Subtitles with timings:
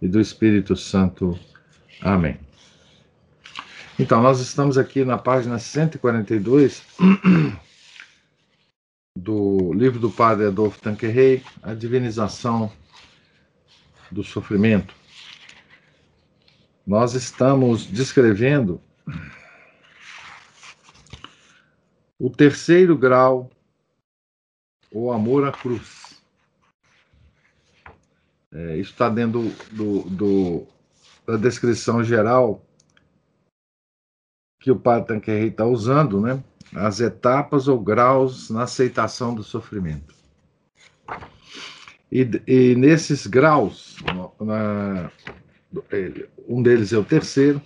[0.00, 1.38] e do Espírito Santo.
[2.00, 2.38] Amém.
[3.98, 6.84] Então, nós estamos aqui na página 142
[9.16, 12.70] do livro do padre Adolfo Tanquerrey, A Divinização
[14.10, 14.94] do Sofrimento.
[16.86, 18.80] Nós estamos descrevendo
[22.18, 23.50] o terceiro grau,
[24.92, 26.05] o amor à cruz.
[28.56, 30.66] É, isso está dentro do, do,
[31.26, 32.64] da descrição geral
[34.58, 36.42] que o Padre Tanqueray está usando, né?
[36.74, 40.14] As etapas ou graus na aceitação do sofrimento.
[42.10, 43.96] E, e nesses graus,
[44.40, 45.10] na,
[46.48, 47.60] um deles é o terceiro,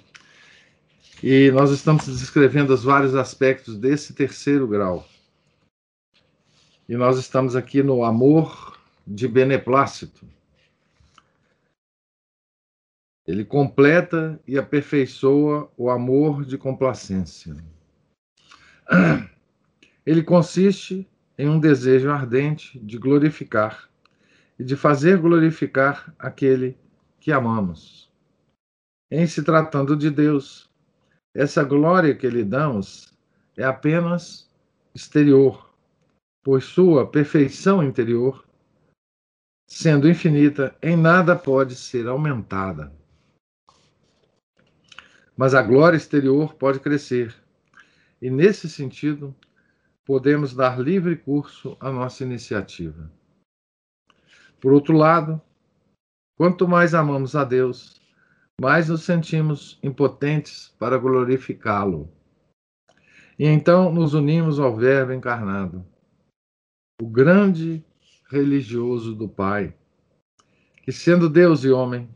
[1.22, 5.06] e nós estamos descrevendo os vários aspectos desse terceiro grau.
[6.88, 10.26] E nós estamos aqui no amor de beneplácito
[13.30, 17.56] ele completa e aperfeiçoa o amor de complacência.
[20.04, 23.88] Ele consiste em um desejo ardente de glorificar
[24.58, 26.76] e de fazer glorificar aquele
[27.20, 28.10] que amamos.
[29.08, 30.68] Em se tratando de Deus,
[31.32, 33.16] essa glória que lhe damos
[33.56, 34.50] é apenas
[34.92, 35.72] exterior,
[36.42, 38.44] pois sua perfeição interior,
[39.68, 42.98] sendo infinita, em nada pode ser aumentada
[45.40, 47.34] mas a glória exterior pode crescer.
[48.20, 49.34] E nesse sentido,
[50.04, 53.10] podemos dar livre curso à nossa iniciativa.
[54.60, 55.40] Por outro lado,
[56.36, 58.02] quanto mais amamos a Deus,
[58.60, 62.12] mais nos sentimos impotentes para glorificá-lo.
[63.38, 65.86] E então nos unimos ao Verbo encarnado,
[67.00, 67.82] o grande
[68.30, 69.74] religioso do Pai,
[70.82, 72.14] que, sendo Deus e homem,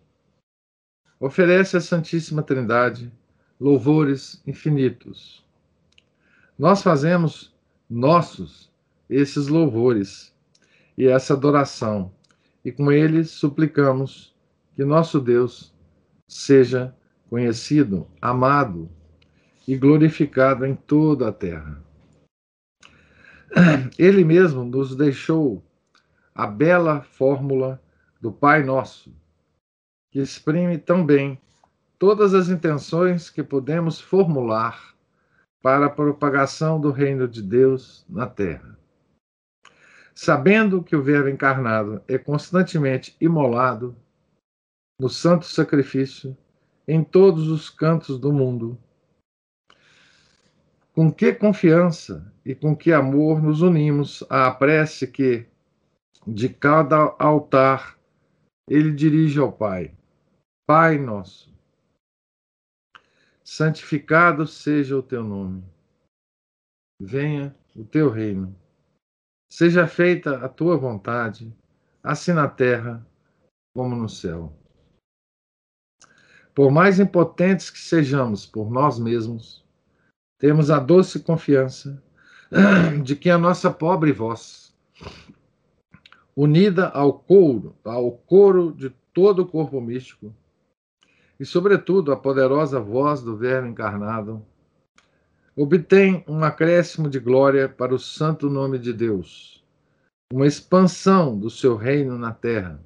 [1.24, 3.10] oferece à Santíssima Trindade
[3.58, 5.42] louvores infinitos.
[6.58, 7.50] Nós fazemos
[7.88, 8.70] nossos
[9.08, 10.36] esses louvores
[10.98, 12.12] e essa adoração,
[12.62, 14.34] e com eles suplicamos
[14.76, 15.74] que nosso Deus
[16.28, 16.94] seja
[17.30, 18.90] conhecido, amado
[19.66, 21.82] e glorificado em toda a terra.
[23.98, 25.64] Ele mesmo nos deixou
[26.34, 27.82] a bela fórmula
[28.20, 29.23] do Pai Nosso
[30.14, 31.36] que exprime tão bem
[31.98, 34.94] todas as intenções que podemos formular
[35.60, 38.78] para a propagação do reino de Deus na terra.
[40.14, 43.96] Sabendo que o Verbo encarnado é constantemente imolado
[45.00, 46.36] no santo sacrifício
[46.86, 48.78] em todos os cantos do mundo,
[50.92, 55.44] com que confiança e com que amor nos unimos à prece que,
[56.24, 57.98] de cada altar,
[58.68, 59.92] ele dirige ao Pai.
[60.66, 61.54] Pai nosso,
[63.44, 65.62] santificado seja o teu nome.
[66.98, 68.56] Venha o teu reino.
[69.52, 71.54] Seja feita a tua vontade,
[72.02, 73.06] assim na terra
[73.76, 74.56] como no céu.
[76.54, 79.62] Por mais impotentes que sejamos por nós mesmos,
[80.38, 82.02] temos a doce confiança
[83.04, 84.74] de que a nossa pobre voz,
[86.34, 90.34] unida ao coro, ao coro de todo o corpo místico,
[91.38, 94.44] e, sobretudo, a poderosa voz do Verbo encarnado,
[95.56, 99.64] obtém um acréscimo de glória para o santo nome de Deus,
[100.32, 102.80] uma expansão do seu reino na terra,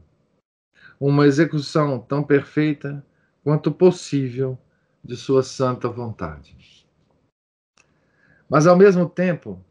[1.00, 3.04] uma execução tão perfeita
[3.42, 4.58] quanto possível
[5.02, 6.56] de sua santa vontade.
[8.48, 9.62] Mas, ao mesmo tempo,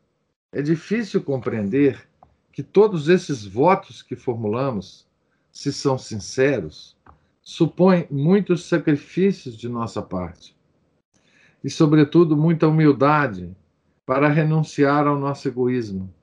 [0.51, 2.07] é difícil compreender
[2.51, 5.06] que todos esses votos que formulamos,
[5.51, 6.96] se são sinceros,
[7.47, 10.53] supõe muitos sacrifícios de nossa parte
[11.63, 13.55] e, sobretudo, muita humildade
[14.05, 16.13] para renunciar ao nosso egoísmo,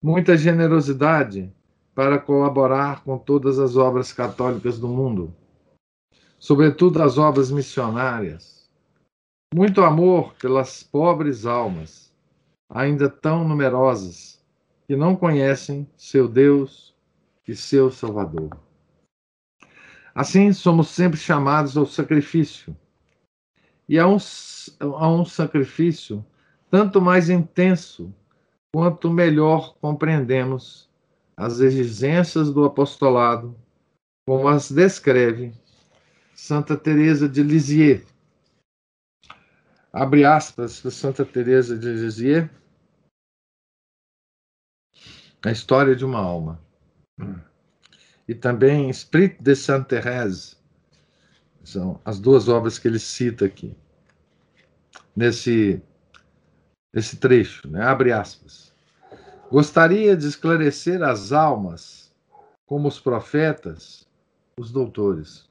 [0.00, 1.52] muita generosidade
[1.92, 5.34] para colaborar com todas as obras católicas do mundo,
[6.38, 8.70] sobretudo as obras missionárias,
[9.52, 12.14] muito amor pelas pobres almas,
[12.70, 14.40] ainda tão numerosas,
[14.86, 16.94] que não conhecem seu Deus
[17.46, 18.67] e seu Salvador.
[20.18, 22.76] Assim, somos sempre chamados ao sacrifício.
[23.88, 24.16] E a um,
[24.80, 26.26] a um sacrifício
[26.68, 28.12] tanto mais intenso
[28.74, 30.90] quanto melhor compreendemos
[31.36, 33.56] as exigências do apostolado,
[34.26, 35.54] como as descreve
[36.34, 38.04] Santa Teresa de Lisieux.
[39.92, 42.50] Abre aspas para Santa Teresa de Lisieux.
[45.46, 46.60] A história de uma alma.
[48.28, 50.56] E também Esprit de Sainte Thérèse.
[51.64, 53.74] São as duas obras que ele cita aqui.
[55.16, 55.82] Nesse,
[56.92, 57.82] nesse trecho, né?
[57.82, 58.72] abre aspas.
[59.50, 62.14] Gostaria de esclarecer as almas,
[62.66, 64.06] como os profetas,
[64.58, 65.48] os doutores.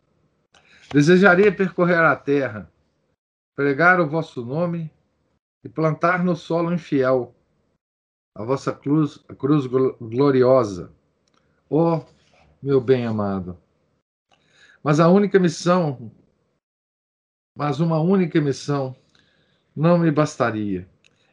[0.94, 2.72] Desejaria percorrer a terra,
[3.56, 4.92] pregar o vosso nome
[5.64, 7.36] e plantar no solo infiel
[8.36, 10.92] a vossa cruz, cruz gloriosa.
[11.70, 12.17] Ó oh,
[12.62, 13.58] meu bem amado.
[14.84, 16.12] Mas a única missão,
[17.56, 18.96] mas uma única missão
[19.76, 20.88] não me bastaria.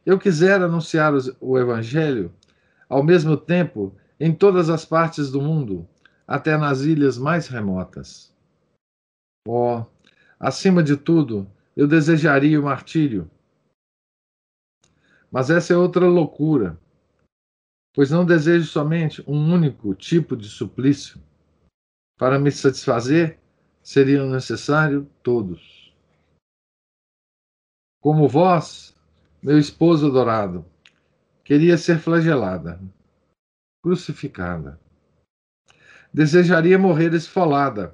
[0.04, 2.34] Eu quisera anunciar o Evangelho
[2.88, 5.88] ao mesmo tempo em todas as partes do mundo,
[6.26, 8.32] até nas ilhas mais remotas.
[9.46, 9.84] Oh,
[10.38, 13.30] acima de tudo, eu desejaria o martírio.
[15.30, 16.78] Mas essa é outra loucura,
[17.94, 21.18] pois não desejo somente um único tipo de suplício.
[22.18, 23.38] Para me satisfazer,
[23.82, 25.94] seriam necessários todos.
[28.02, 28.94] Como vós,
[29.42, 30.66] meu esposo adorado,
[31.44, 32.80] Queria ser flagelada,
[33.82, 34.80] crucificada.
[36.10, 37.92] Desejaria morrer esfolada,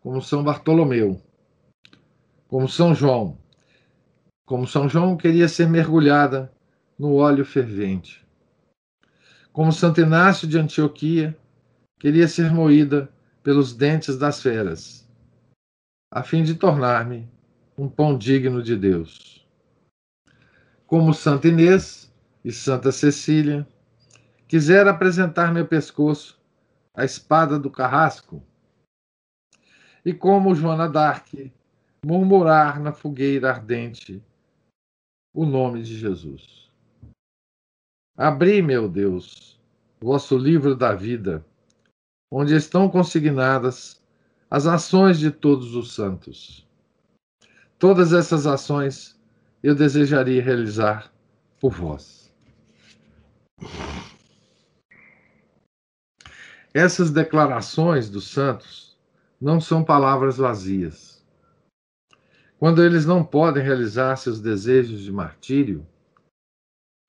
[0.00, 1.22] como São Bartolomeu,
[2.48, 3.38] como São João.
[4.44, 6.52] Como São João queria ser mergulhada
[6.98, 8.21] no óleo fervente.
[9.52, 11.36] Como Santo Inácio de Antioquia
[12.00, 13.12] queria ser moída
[13.42, 15.06] pelos dentes das feras,
[16.10, 17.28] a fim de tornar-me
[17.76, 19.46] um pão digno de Deus.
[20.86, 22.12] Como Santa Inês,
[22.44, 23.66] e Santa Cecília,
[24.48, 26.40] quisera apresentar meu pescoço
[26.94, 28.42] a espada do carrasco,
[30.04, 31.52] e como Joana d'Arc,
[32.04, 34.22] murmurar na fogueira ardente
[35.32, 36.61] o nome de Jesus.
[38.16, 39.58] Abri, meu Deus,
[39.98, 41.42] vosso livro da vida,
[42.30, 44.02] onde estão consignadas
[44.50, 46.68] as ações de todos os santos.
[47.78, 49.18] Todas essas ações
[49.62, 51.10] eu desejaria realizar
[51.58, 52.30] por vós.
[56.74, 58.94] Essas declarações dos santos
[59.40, 61.24] não são palavras vazias.
[62.58, 65.86] Quando eles não podem realizar seus desejos de martírio,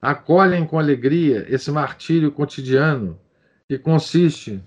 [0.04, 3.18] acolhem com alegria esse martírio cotidiano
[3.70, 4.62] que consiste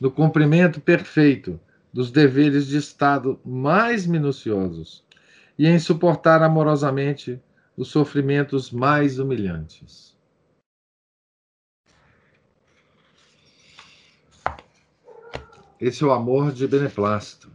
[0.00, 1.60] no cumprimento perfeito
[1.92, 5.04] dos deveres de Estado mais minuciosos
[5.56, 7.40] e em suportar amorosamente
[7.76, 10.18] os sofrimentos mais humilhantes.
[15.80, 17.48] Esse é o amor de beneplácito.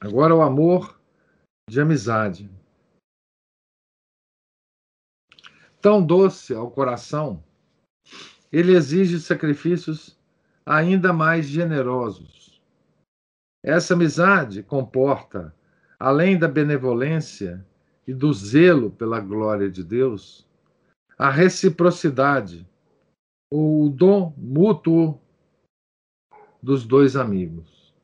[0.00, 0.96] Agora, o amor
[1.68, 2.48] de amizade.
[5.80, 7.42] Tão doce ao coração,
[8.50, 10.18] ele exige sacrifícios
[10.66, 12.60] ainda mais generosos.
[13.62, 15.54] Essa amizade comporta,
[15.98, 17.64] além da benevolência
[18.06, 20.46] e do zelo pela glória de Deus,
[21.18, 22.66] a reciprocidade,
[23.52, 25.20] o dom mútuo
[26.62, 27.94] dos dois amigos.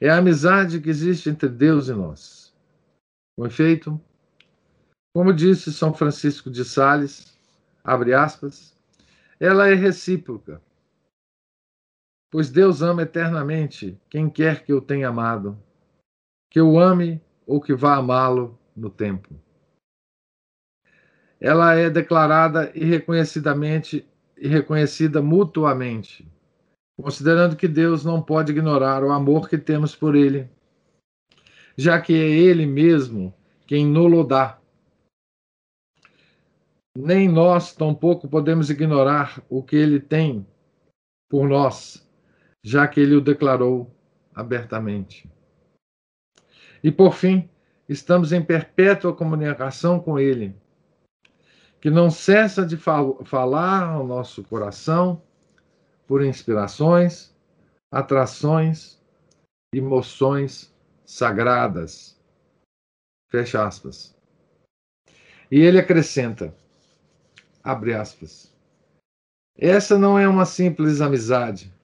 [0.00, 2.54] É a amizade que existe entre Deus e nós.
[3.36, 4.00] Com efeito,
[5.16, 7.34] como disse São Francisco de Sales,
[7.82, 8.76] abre aspas,
[9.40, 10.60] ela é recíproca,
[12.30, 15.58] pois Deus ama eternamente quem quer que eu tenha amado,
[16.50, 19.34] que eu ame ou que vá amá-lo no tempo.
[21.40, 24.06] Ela é declarada e reconhecidamente
[24.36, 26.30] e reconhecida mutuamente
[26.94, 30.46] considerando que Deus não pode ignorar o amor que temos por Ele,
[31.74, 33.32] já que é Ele mesmo
[33.66, 34.60] quem nolo dá.
[36.96, 40.46] Nem nós tampouco podemos ignorar o que Ele tem
[41.28, 42.08] por nós,
[42.64, 43.94] já que Ele o declarou
[44.34, 45.30] abertamente.
[46.82, 47.50] E por fim,
[47.86, 50.56] estamos em perpétua comunicação com Ele,
[51.80, 55.22] que não cessa de fal falar ao nosso coração
[56.06, 57.36] por inspirações,
[57.92, 58.98] atrações,
[59.74, 60.74] emoções
[61.04, 62.18] sagradas.
[63.30, 64.16] Fecha aspas.
[65.50, 66.54] E ele acrescenta,
[67.66, 68.54] abre aspas,
[69.58, 71.74] essa não é uma simples amizade,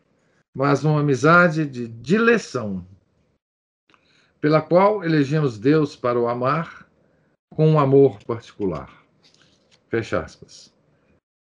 [0.54, 2.86] mas uma amizade de dileção,
[4.40, 6.88] pela qual elegemos Deus para o amar
[7.52, 8.90] com um amor particular.
[9.88, 10.72] Fecha aspas.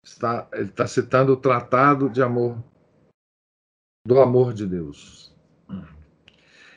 [0.03, 2.63] Está, ele está citando o tratado de amor,
[4.07, 5.35] do amor de Deus.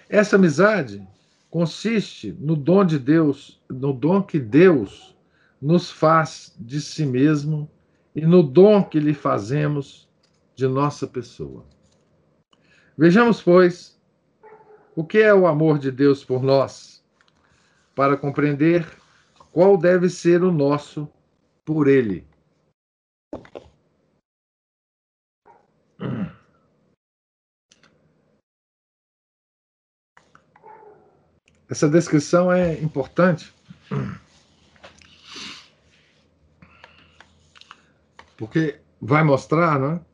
[0.10, 1.08] Essa amizade
[1.50, 5.14] consiste no dom de Deus, no dom que Deus
[5.64, 7.72] nos faz de si mesmo
[8.14, 10.10] e no dom que lhe fazemos
[10.54, 11.66] de nossa pessoa.
[12.98, 13.98] Vejamos, pois,
[14.94, 17.02] o que é o amor de Deus por nós,
[17.96, 18.86] para compreender
[19.54, 21.10] qual deve ser o nosso
[21.64, 22.28] por Ele.
[31.70, 33.54] Essa descrição é importante
[38.44, 40.06] porque vai mostrar, né?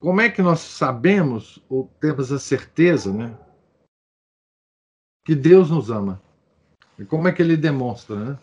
[0.00, 3.38] Como é que nós sabemos ou temos a certeza, né?
[5.24, 6.20] Que Deus nos ama.
[6.98, 8.38] E como é que ele demonstra, né?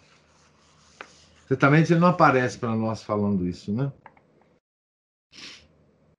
[1.49, 3.91] Certamente ele não aparece para nós falando isso, né?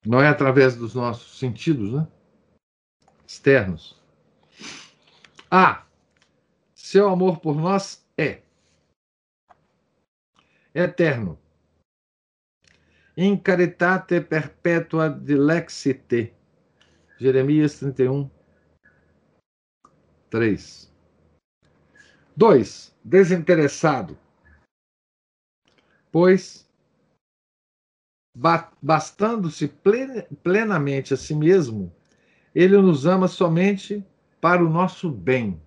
[0.04, 2.06] Não é através dos nossos sentidos, né?
[3.26, 3.98] Externos.
[5.50, 5.86] Ah,
[6.74, 8.42] seu amor por nós é
[10.74, 11.38] eterno
[13.16, 16.34] in caritate perpetua dilexite.
[17.18, 18.30] Jeremias 31,
[20.28, 20.92] 3.
[22.36, 22.94] 2.
[23.02, 24.18] Desinteressado.
[26.12, 26.68] Pois,
[28.82, 29.68] bastando-se
[30.42, 31.94] plenamente a si mesmo,
[32.54, 34.04] ele nos ama somente
[34.40, 35.60] para o nosso bem.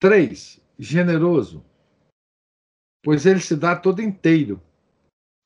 [0.00, 0.60] 3.
[0.78, 1.64] Generoso
[3.06, 4.60] pois ele se dá todo inteiro,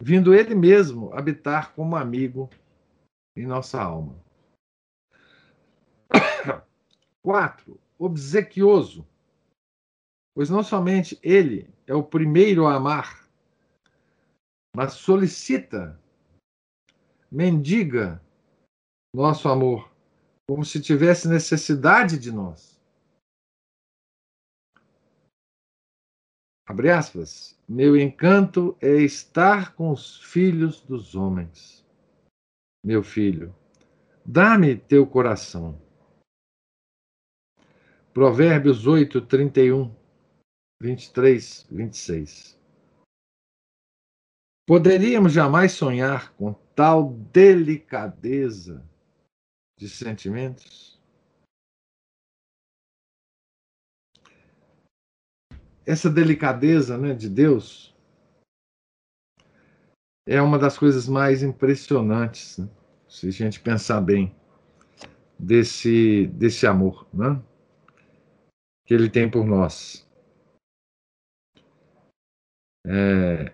[0.03, 2.49] vindo ele mesmo habitar como amigo
[3.37, 4.19] em nossa alma.
[7.23, 7.79] 4.
[7.99, 9.07] Obsequioso,
[10.35, 13.29] pois não somente ele é o primeiro a amar,
[14.75, 16.01] mas solicita,
[17.31, 18.25] mendiga
[19.15, 19.93] nosso amor,
[20.49, 22.80] como se tivesse necessidade de nós.
[26.71, 27.59] Abre aspas.
[27.69, 31.85] Meu encanto é estar com os filhos dos homens.
[32.87, 33.53] Meu filho,
[34.25, 35.83] dá-me teu coração.
[38.15, 39.93] Provérbios 8, 31,
[40.81, 42.57] 23, 26.
[44.65, 48.89] Poderíamos jamais sonhar com tal delicadeza
[49.77, 50.90] de sentimentos?
[55.87, 57.95] Essa delicadeza né, de Deus
[60.27, 62.69] é uma das coisas mais impressionantes, né?
[63.09, 64.35] se a gente pensar bem,
[65.39, 67.43] desse, desse amor né?
[68.87, 70.09] que ele tem por nós.
[72.87, 73.53] É,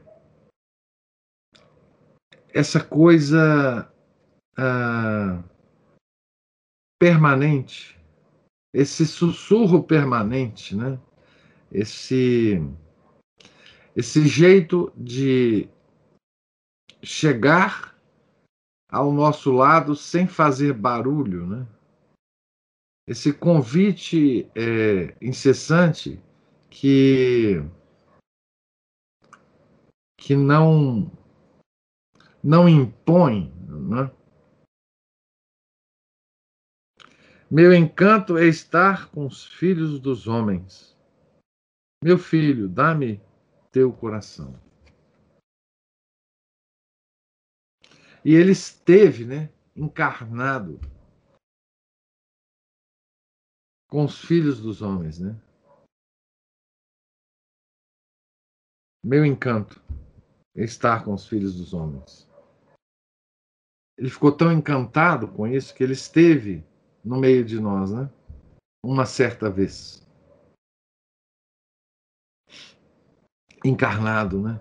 [2.57, 3.91] essa coisa
[4.57, 5.43] ah,
[6.99, 7.99] permanente,
[8.73, 10.99] esse sussurro permanente, né?
[11.77, 12.59] Esse
[13.95, 15.69] esse jeito de
[17.03, 17.95] chegar
[18.91, 21.67] ao nosso lado sem fazer barulho, né?
[23.07, 26.19] Esse convite é, incessante
[26.71, 27.57] que
[30.17, 31.13] que não
[32.43, 34.11] não impõe, né?
[37.51, 40.96] Meu encanto é estar com os filhos dos homens
[42.07, 43.21] meu filho, dá-me
[43.73, 44.55] teu coração.
[48.25, 50.79] E ele esteve, né, encarnado
[53.91, 55.35] com os filhos dos homens, né?
[59.05, 59.83] Meu encanto
[60.55, 62.31] é estar com os filhos dos homens.
[63.99, 66.65] Ele ficou tão encantado com isso que ele esteve
[67.05, 68.09] no meio de nós, né?
[68.85, 70.06] Uma certa vez.
[73.69, 74.61] Encarnado, né?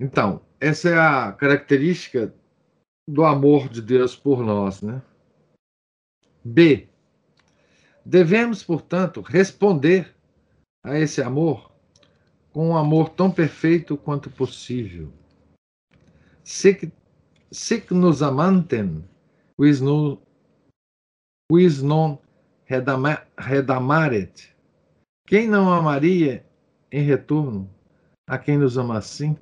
[0.00, 2.34] Então, essa é a característica
[3.08, 5.02] do amor de Deus por nós, né?
[6.44, 6.88] B.
[8.04, 10.14] Devemos, portanto, responder
[10.84, 11.72] a esse amor
[12.52, 15.12] com um amor tão perfeito quanto possível.
[16.42, 16.92] Sic,
[17.50, 19.02] sic nos amantem,
[19.58, 20.20] quis, no,
[21.50, 22.18] quis non
[23.38, 24.54] redamaret.
[25.26, 26.46] Quem não amaria
[26.90, 27.70] em retorno
[28.28, 29.36] a quem nos ama assim?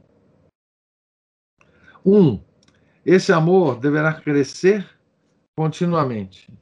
[2.04, 2.40] Um,
[3.04, 4.88] esse amor deverá crescer
[5.56, 6.52] continuamente,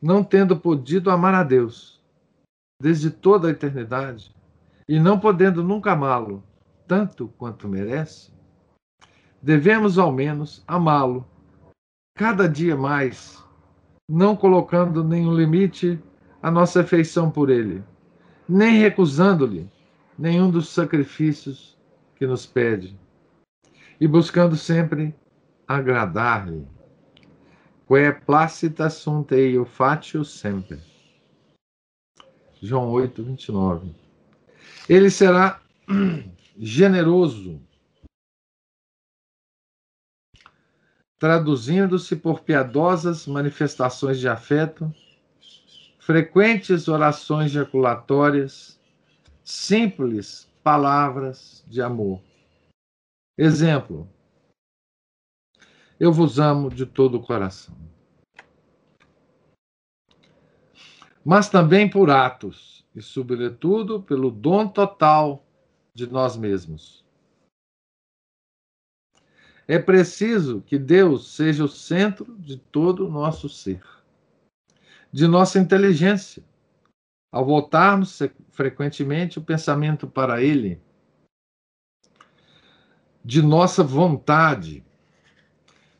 [0.00, 2.02] não tendo podido amar a Deus
[2.80, 4.34] desde toda a eternidade
[4.88, 6.42] e não podendo nunca amá-lo
[6.86, 8.32] tanto quanto merece,
[9.42, 11.28] devemos ao menos amá-lo
[12.16, 13.44] cada dia mais,
[14.08, 16.00] não colocando nenhum limite
[16.42, 17.84] à nossa afeição por ele,
[18.48, 19.68] nem recusando-lhe
[20.18, 21.76] nenhum dos sacrifícios
[22.16, 22.98] que nos pede,
[24.00, 25.14] e buscando sempre
[25.66, 26.66] agradar-lhe.
[27.86, 30.78] Que placita sunt eio fatio sempre.
[32.60, 33.94] João 8, 29.
[34.88, 35.60] Ele será
[36.58, 37.60] generoso,
[41.18, 44.92] traduzindo-se por piadosas manifestações de afeto,
[45.98, 48.80] frequentes orações jaculatórias,
[49.42, 52.20] simples palavras de amor.
[53.36, 54.08] Exemplo:
[55.98, 57.76] Eu vos amo de todo o coração.
[61.24, 65.44] Mas também por atos, e sobretudo pelo dom total
[65.92, 67.04] de nós mesmos.
[69.70, 73.82] É preciso que Deus seja o centro de todo o nosso ser,
[75.12, 76.42] de nossa inteligência.
[77.30, 78.18] Ao voltarmos
[78.50, 80.80] frequentemente o pensamento para Ele,
[83.22, 84.82] de nossa vontade,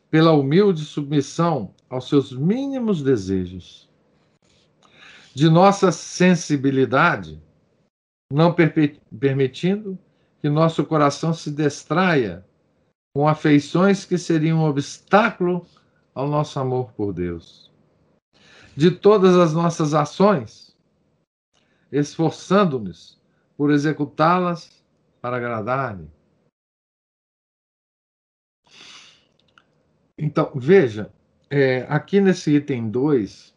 [0.09, 3.87] pela humilde submissão aos seus mínimos desejos,
[5.35, 7.39] de nossa sensibilidade
[8.33, 8.55] não
[9.19, 9.99] permitindo
[10.41, 12.43] que nosso coração se distraia
[13.13, 15.65] com afeições que seriam um obstáculo
[16.13, 17.71] ao nosso amor por Deus.
[18.75, 20.77] De todas as nossas ações,
[21.91, 23.19] esforçando-nos
[23.57, 24.83] por executá-las
[25.21, 26.09] para agradar-lhe.
[30.17, 31.13] Então, veja,
[31.49, 33.55] é, aqui nesse item 2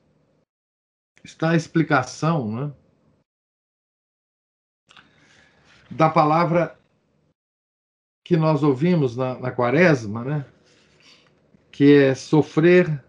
[1.24, 2.74] está a explicação, né?
[5.90, 6.78] da palavra
[8.24, 10.46] que nós ouvimos na, na quaresma, né?
[11.70, 13.02] que é sofrer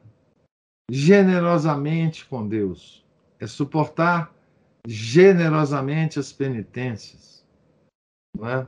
[0.90, 3.06] generosamente com Deus,
[3.40, 4.34] é suportar
[4.88, 7.46] generosamente as penitências.
[8.38, 8.68] Não é?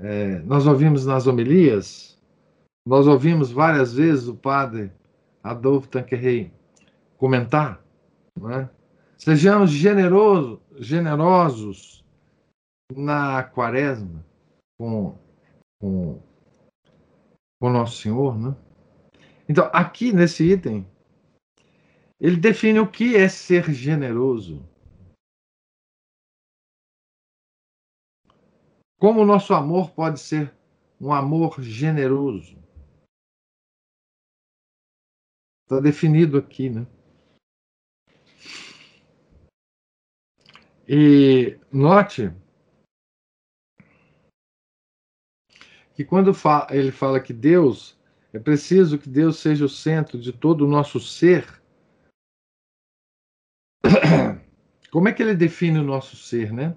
[0.00, 2.18] É, nós ouvimos nas homilias,
[2.86, 4.90] nós ouvimos várias vezes o padre
[5.42, 6.52] Adolfo Tanquerrey
[7.16, 7.84] comentar,
[8.50, 8.68] é?
[9.18, 12.04] sejamos generoso, generosos
[12.96, 14.24] na quaresma
[14.78, 15.16] com,
[15.82, 16.22] com,
[17.60, 18.56] com Nosso Senhor, né?
[19.48, 20.86] Então, aqui nesse item,
[22.20, 24.64] ele define o que é ser generoso.
[29.00, 30.54] Como o nosso amor pode ser
[31.00, 32.56] um amor generoso.
[35.64, 36.86] Está definido aqui, né?
[40.88, 42.32] E note
[46.02, 46.32] que quando
[46.70, 47.96] ele fala que Deus,
[48.32, 51.62] é preciso que Deus seja o centro de todo o nosso ser.
[54.90, 56.76] Como é que ele define o nosso ser, né?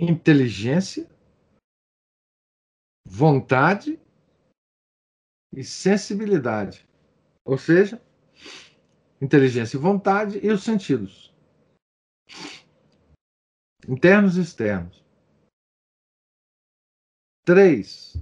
[0.00, 1.06] Inteligência,
[3.06, 4.00] vontade
[5.54, 6.88] e sensibilidade.
[7.44, 8.00] Ou seja,
[9.20, 11.34] inteligência e vontade e os sentidos.
[13.86, 15.04] Internos e externos.
[17.44, 18.14] Três,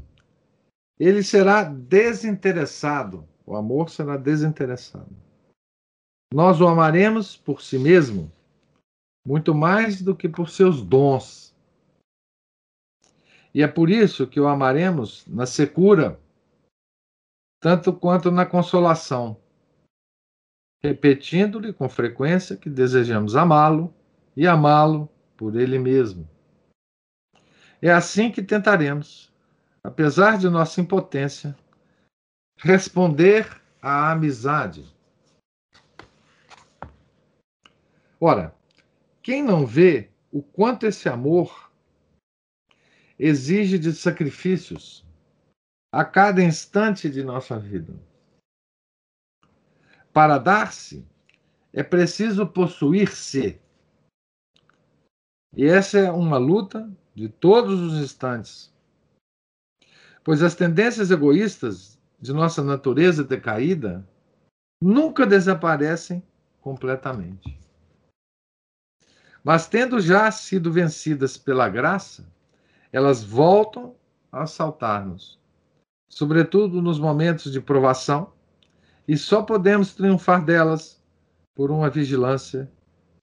[0.98, 3.28] ele será desinteressado.
[3.44, 5.14] O amor será desinteressado.
[6.34, 8.32] Nós o amaremos por si mesmo,
[9.24, 11.54] muito mais do que por seus dons.
[13.54, 16.20] E é por isso que o amaremos na secura,
[17.60, 19.40] tanto quanto na consolação,
[20.82, 23.94] repetindo-lhe com frequência que desejamos amá-lo
[24.36, 26.28] e amá-lo por ele mesmo.
[27.80, 29.32] É assim que tentaremos
[29.86, 31.56] apesar de nossa impotência,
[32.58, 34.84] responder à amizade.
[38.18, 38.52] Ora,
[39.22, 41.70] quem não vê o quanto esse amor
[43.16, 45.06] exige de sacrifícios
[45.92, 47.94] a cada instante de nossa vida?
[50.12, 51.06] Para dar-se,
[51.72, 53.60] é preciso possuir-se.
[55.56, 58.74] E essa é uma luta de todos os instantes
[60.26, 64.04] pois as tendências egoístas de nossa natureza decaída
[64.82, 66.20] nunca desaparecem
[66.60, 67.56] completamente.
[69.44, 72.26] Mas tendo já sido vencidas pela graça,
[72.92, 73.94] elas voltam
[74.32, 75.38] a assaltar-nos,
[76.08, 78.32] sobretudo nos momentos de provação,
[79.06, 81.00] e só podemos triunfar delas
[81.54, 82.68] por uma vigilância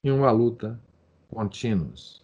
[0.02, 0.80] e uma luta
[1.28, 2.22] contínuos.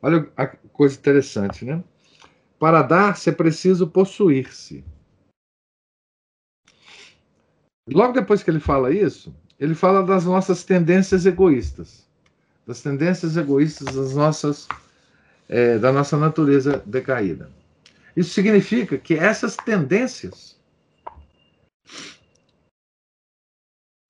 [0.00, 1.82] Olha a coisa interessante, né?
[2.58, 4.84] Para dar-se é preciso possuir-se.
[7.88, 12.06] Logo depois que ele fala isso, ele fala das nossas tendências egoístas,
[12.66, 14.66] das tendências egoístas das nossas,
[15.48, 17.50] é, da nossa natureza decaída.
[18.16, 20.58] Isso significa que essas tendências,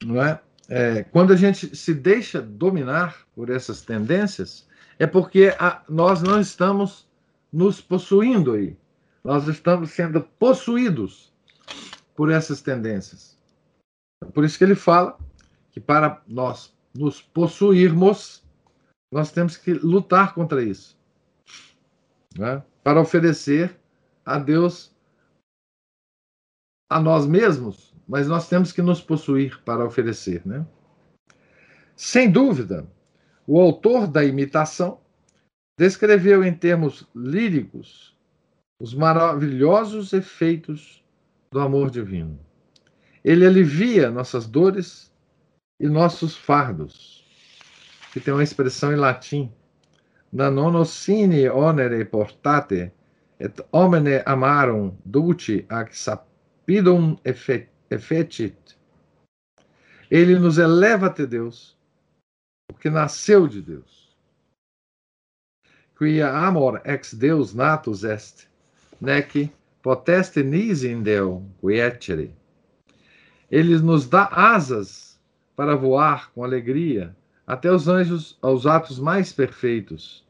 [0.03, 0.41] não é?
[0.69, 4.67] é quando a gente se deixa dominar por essas tendências,
[4.99, 7.06] é porque a, nós não estamos
[7.57, 8.77] nos possuindo aí.
[9.25, 11.33] Nós estamos sendo possuídos
[12.15, 13.39] por essas tendências.
[14.35, 15.19] Por isso que ele fala
[15.73, 18.45] que para nós nos possuirmos,
[19.11, 20.99] nós temos que lutar contra isso.
[22.39, 22.63] Né?
[22.85, 23.75] Para oferecer
[24.23, 24.95] a Deus
[26.91, 30.47] a nós mesmos, mas nós temos que nos possuir para oferecer.
[30.47, 30.67] Né?
[31.97, 32.87] Sem dúvida,
[33.47, 35.01] o autor da imitação
[35.79, 38.17] descreveu em termos líricos
[38.81, 41.05] os maravilhosos efeitos
[41.51, 42.39] do amor divino.
[43.25, 45.13] Ele alivia nossas dores
[45.81, 47.27] e nossos fardos,
[48.13, 49.53] que tem uma expressão em latim,
[50.33, 52.93] da nonocine onere portate
[53.39, 57.17] et homine amarum dulci ac sapidum
[57.91, 58.77] effecit.
[60.11, 61.77] Ele nos eleva até Deus,
[62.69, 63.96] porque nasceu de Deus.
[65.99, 68.47] Quia amor ex Deus natus est,
[69.01, 69.51] nec
[69.83, 72.35] poteste nisi in Deo quiecere.
[73.51, 75.19] Ele nos dá asas
[75.57, 80.23] para voar com alegria até os anjos, aos atos mais perfeitos,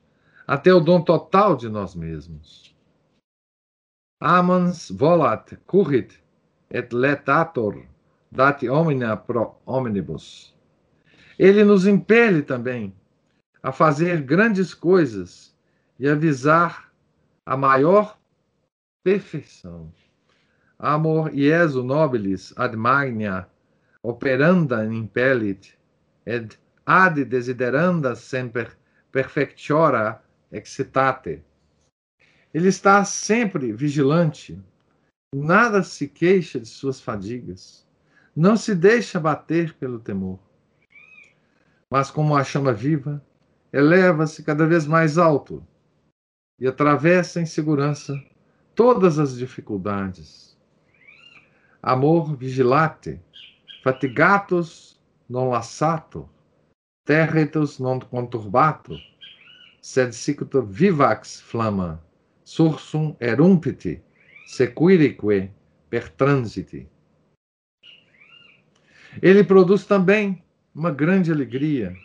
[0.46, 2.72] até o dom total de nós mesmos.
[4.20, 6.22] Amans volat currit
[6.70, 7.82] et letator
[8.30, 10.54] dati omnia pro omnibus.
[11.36, 12.94] Ele nos impele também
[13.60, 15.55] a fazer grandes coisas
[15.98, 16.92] e avisar
[17.44, 18.18] a maior
[19.02, 19.92] perfeição.
[20.78, 23.48] Amor Iesu nobilis ad magna
[24.02, 25.74] operanda impellit,
[26.26, 28.76] ed ad desideranda semper
[29.10, 31.42] perfectiora excitate.
[32.52, 34.58] Ele está sempre vigilante,
[35.34, 37.86] nada se queixa de suas fadigas,
[38.34, 40.38] não se deixa bater pelo temor.
[41.90, 43.24] Mas, como a chama viva,
[43.72, 45.66] eleva-se cada vez mais alto
[46.58, 48.14] e atravessa em segurança
[48.74, 50.56] todas as dificuldades.
[51.82, 53.20] Amor vigilate,
[53.82, 56.28] fatigatus non lassato,
[57.04, 58.96] territus non conturbato,
[59.80, 62.02] sed sicut vivax flama,
[62.44, 64.02] sursum erumpiti,
[64.46, 65.52] sequirique
[65.88, 66.88] per transiti.
[69.22, 70.42] Ele produz também
[70.74, 71.96] uma grande alegria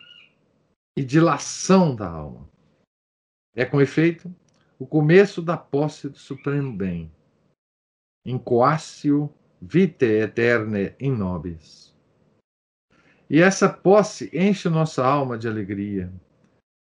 [0.96, 2.50] e dilação da alma.
[3.54, 4.34] É, com efeito,
[4.82, 7.12] o começo da posse do supremo bem.
[8.26, 11.96] Incoácio vite eterne in nobis.
[13.30, 16.12] E essa posse enche nossa alma de alegria.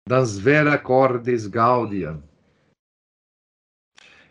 [0.07, 2.21] Das vera cordes gaudia.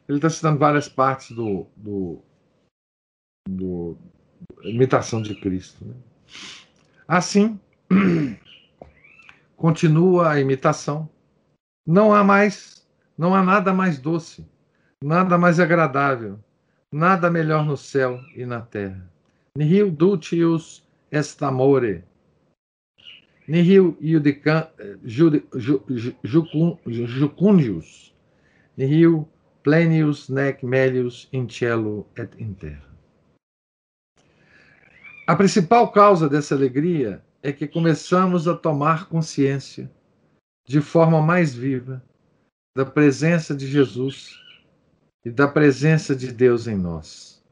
[0.08, 2.22] Ele está citando várias partes do, do,
[3.48, 3.98] do
[4.62, 5.84] imitação de Cristo.
[5.84, 5.94] Né?
[7.08, 7.58] Assim,
[9.56, 11.10] continua a imitação.
[11.84, 12.75] Não há mais,
[13.16, 14.46] não há nada mais doce,
[15.02, 16.38] nada mais agradável,
[16.92, 19.10] nada melhor no céu e na terra.
[19.56, 22.04] Nihil dulcius est amore.
[23.48, 23.96] Nihil
[27.04, 28.14] jucundius.
[28.76, 29.28] Nihil
[29.62, 32.86] plenius nec melius in cielo et in terra.
[35.26, 39.90] A principal causa dessa alegria é que começamos a tomar consciência
[40.68, 42.02] de forma mais viva
[42.76, 44.38] da presença de Jesus
[45.24, 47.42] e da presença de Deus em nós.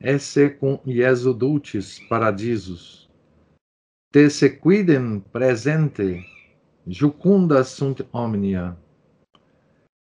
[0.00, 3.10] Esse cum Iesu dulcis paradisus,
[4.12, 6.24] te sequidem presente,
[6.86, 8.76] jucunda sunt omnia,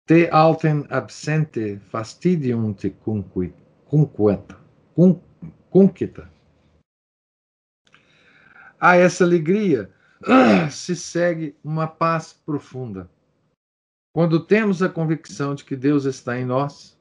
[0.08, 2.92] te alten absente fastidium te
[3.86, 4.58] cunquita.
[5.70, 6.32] Cunquita.
[8.80, 9.92] A essa alegria
[10.72, 13.10] se segue uma paz profunda
[14.14, 16.98] quando temos a convicção de que Deus está em nós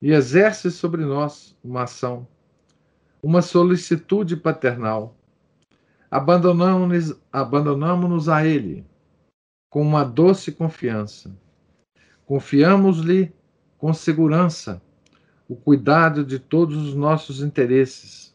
[0.00, 2.26] e exerce sobre nós uma ação,
[3.22, 5.16] uma solicitude paternal,
[6.10, 8.86] abandonamos-nos abandonamos a Ele
[9.70, 11.36] com uma doce confiança.
[12.24, 13.32] Confiamos-lhe
[13.76, 14.82] com segurança
[15.48, 18.34] o cuidado de todos os nossos interesses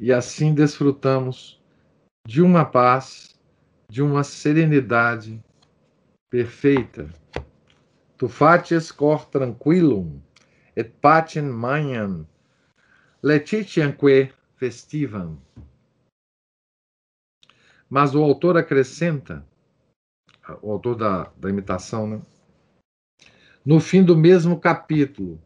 [0.00, 1.62] e assim desfrutamos
[2.26, 3.38] de uma paz,
[3.88, 5.42] de uma serenidade
[6.36, 7.08] perfeita.
[8.18, 10.20] Tu facies cor tranquilum
[10.76, 12.26] et pacem maniam
[13.22, 15.40] letitiamque festivam.
[17.88, 19.46] Mas o autor acrescenta,
[20.60, 22.22] o autor da, da imitação, né?
[23.64, 25.40] no fim do mesmo capítulo,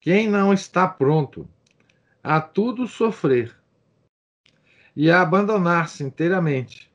[0.00, 1.46] quem não está pronto
[2.22, 3.54] a tudo sofrer
[4.96, 6.90] e a abandonar-se inteiramente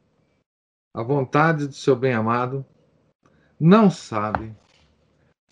[0.96, 2.66] à vontade do seu bem-amado,
[3.60, 4.56] não sabe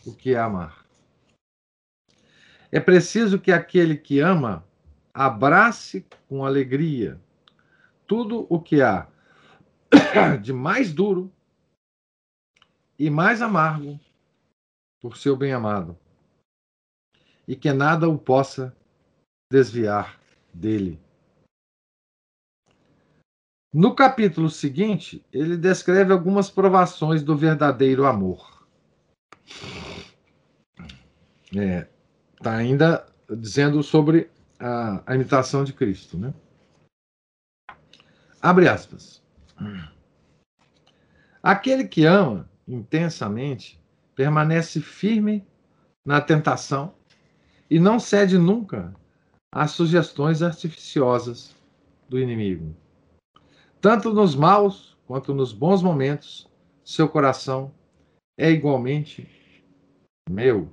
[0.06, 0.86] o que é amar.
[2.72, 4.66] É preciso que aquele que ama
[5.14, 7.20] abrace com alegria
[8.08, 9.08] tudo o que há
[10.42, 11.32] de mais duro
[12.98, 14.00] e mais amargo
[15.00, 15.98] por seu bem-amado,
[17.48, 18.76] e que nada o possa
[19.52, 20.20] desviar
[20.52, 21.00] dele.
[23.78, 28.68] No capítulo seguinte, ele descreve algumas provações do verdadeiro amor.
[31.46, 31.88] Está é,
[32.42, 36.18] tá ainda dizendo sobre a, a, imitação de Cristo.
[36.18, 36.34] Né?
[38.42, 39.22] Abre aspas.
[41.44, 43.80] Aquele que ama intensamente
[44.16, 45.46] permanece firme
[46.04, 46.96] na tentação
[47.70, 48.92] e não cede nunca
[49.52, 51.56] às sugestões artificiosas
[52.10, 52.76] do inimigo.
[53.80, 56.50] Tanto nos maus quanto nos bons momentos,
[56.84, 57.72] seu coração
[58.38, 59.30] é igualmente
[60.30, 60.70] meu.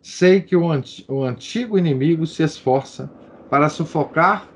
[0.00, 3.10] Sei que o, anti o antigo inimigo se esforça
[3.50, 4.48] para sufocar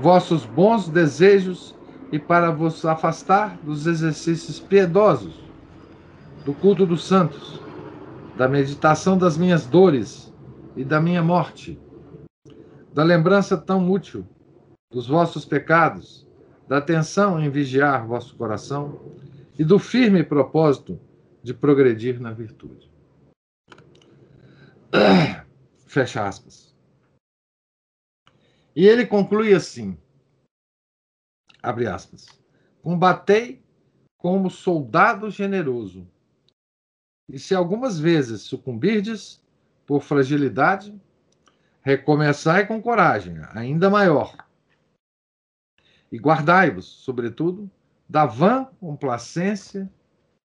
[0.00, 1.74] vossos bons desejos
[2.12, 5.34] e para vos afastar dos exercícios piedosos,
[6.44, 7.60] do culto dos santos,
[8.36, 10.32] da meditação das minhas dores
[10.76, 11.78] e da minha morte,
[12.94, 14.24] da lembrança tão útil
[14.90, 16.27] dos vossos pecados,
[16.68, 19.16] da atenção em vigiar vosso coração
[19.58, 21.00] e do firme propósito
[21.42, 22.90] de progredir na virtude.
[25.86, 26.76] Fecha aspas.
[28.76, 29.96] E ele conclui assim:
[31.62, 32.26] abre aspas.
[32.82, 33.62] Combatei
[34.18, 36.06] como soldado generoso.
[37.28, 39.42] E se algumas vezes sucumbirdes
[39.86, 40.94] por fragilidade,
[41.80, 44.47] recomeçai com coragem, ainda maior.
[46.10, 47.70] E guardai-vos, sobretudo,
[48.08, 49.90] da vã complacência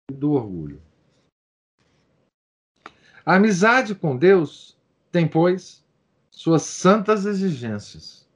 [0.10, 0.82] e do orgulho.
[3.26, 4.78] A amizade com Deus
[5.12, 5.86] tem, pois,
[6.30, 8.28] suas santas exigências.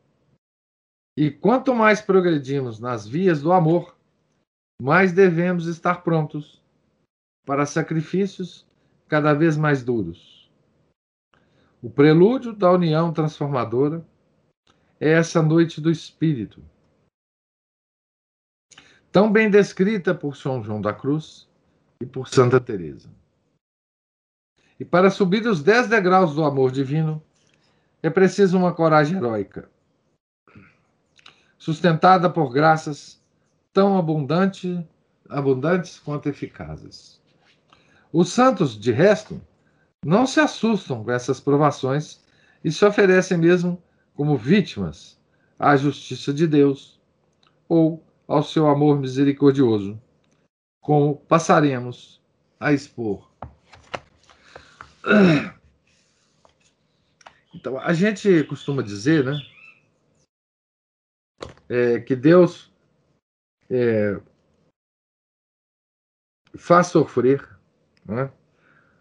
[1.17, 3.95] E quanto mais progredimos nas vias do amor,
[4.82, 6.62] mais devemos estar prontos
[7.45, 8.67] para sacrifícios
[9.08, 10.52] cada vez mais duros.
[11.82, 14.06] O prelúdio da união transformadora
[14.99, 16.63] é essa noite do Espírito,
[19.13, 21.47] tão bem descrita por São João da Cruz
[22.02, 23.08] e por Santa Teresa.
[24.80, 27.21] E para subir os dez degraus do amor divino,
[28.02, 29.69] é preciso uma coragem heróica
[31.60, 33.21] sustentada por graças
[33.71, 34.86] tão abundante,
[35.30, 37.21] abundantes quanto eficazes.
[38.12, 39.39] Os santos, de resto,
[40.04, 42.19] não se assustam com essas provações
[42.63, 43.82] e se oferecem mesmo
[44.15, 45.17] como vítimas
[45.58, 46.99] à justiça de Deus
[47.69, 50.01] ou ao seu amor misericordioso,
[50.81, 52.21] como passaremos
[52.59, 53.29] a expor.
[57.55, 59.39] Então, a gente costuma dizer, né,
[61.69, 62.73] é, que Deus
[63.69, 64.19] é,
[66.55, 67.47] faz sofrer
[68.05, 68.31] né,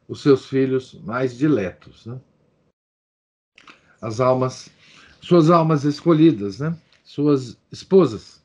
[0.09, 2.21] os seus filhos mais diletos, né?
[4.01, 4.71] as almas,
[5.21, 6.77] suas almas escolhidas, né?
[7.05, 8.42] suas esposas.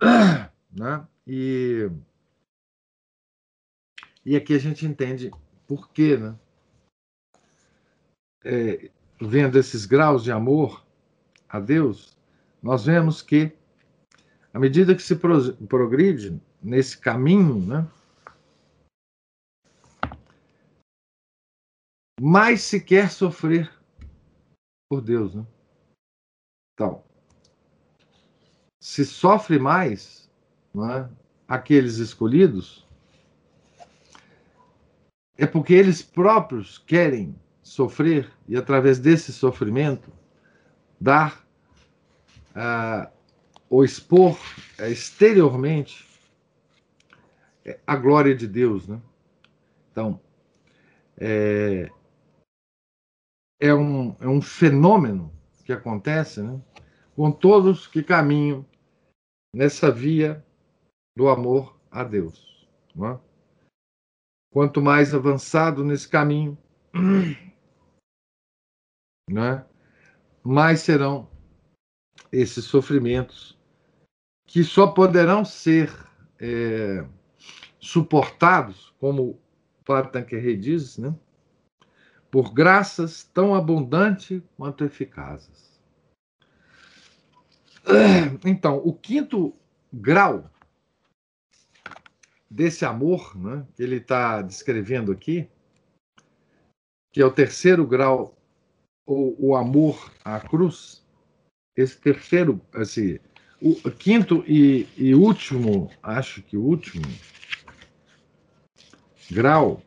[0.70, 1.06] Né?
[1.26, 1.90] E,
[4.24, 5.30] e aqui a gente entende
[5.66, 6.38] por quê, né?
[8.44, 10.86] É, vendo esses graus de amor
[11.48, 12.16] a Deus,
[12.62, 13.56] nós vemos que,
[14.52, 17.90] à medida que se progride nesse caminho, né,
[22.20, 23.72] mais se quer sofrer
[24.88, 25.34] por Deus.
[25.34, 25.46] Né?
[26.74, 27.04] Então,
[28.80, 30.30] se sofre mais
[30.76, 31.08] é,
[31.46, 32.86] aqueles escolhidos,
[35.36, 40.12] é porque eles próprios querem sofrer e, através desse sofrimento,
[41.00, 41.46] dar
[42.50, 43.10] uh,
[43.70, 44.32] ou expor
[44.80, 46.08] uh, exteriormente
[47.86, 49.00] a glória de Deus, né?
[49.92, 50.20] Então,
[51.18, 51.90] é,
[53.60, 55.32] é, um, é um fenômeno
[55.64, 56.60] que acontece né,
[57.18, 58.64] com todos que caminham
[59.52, 60.46] nessa via
[61.16, 62.68] do amor a Deus.
[62.96, 63.18] É?
[64.52, 66.56] Quanto mais avançado nesse caminho,
[69.28, 69.66] né,
[70.44, 71.28] mais serão
[72.30, 73.58] esses sofrimentos
[74.46, 75.92] que só poderão ser
[76.38, 77.04] é,
[77.80, 79.40] suportados, como o
[79.84, 81.12] Padre Tanqueray diz, né,
[82.30, 85.67] por graças tão abundantes quanto eficazes.
[88.44, 89.54] Então, o quinto
[89.92, 90.50] grau
[92.50, 95.48] desse amor né, que ele está descrevendo aqui,
[97.12, 98.36] que é o terceiro grau,
[99.06, 101.02] ou o amor à cruz,
[101.74, 103.18] esse terceiro, assim,
[103.60, 107.06] o quinto e, e último, acho que o último
[109.30, 109.82] grau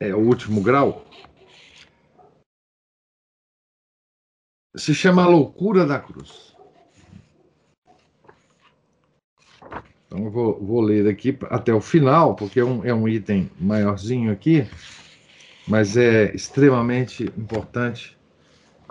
[0.00, 1.06] é o último grau,
[4.76, 6.54] se chama loucura da cruz.
[10.06, 13.50] Então, eu vou, vou ler aqui até o final, porque é um, é um item
[13.58, 14.66] maiorzinho aqui,
[15.66, 18.16] mas é extremamente importante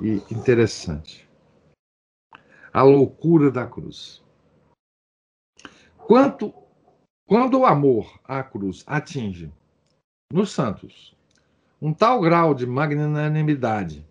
[0.01, 1.27] e interessante.
[2.71, 4.23] A loucura da cruz.
[5.97, 6.53] Quanto,
[7.25, 9.51] quando o amor à cruz atinge
[10.31, 11.15] nos santos
[11.81, 14.05] um tal grau de magnanimidade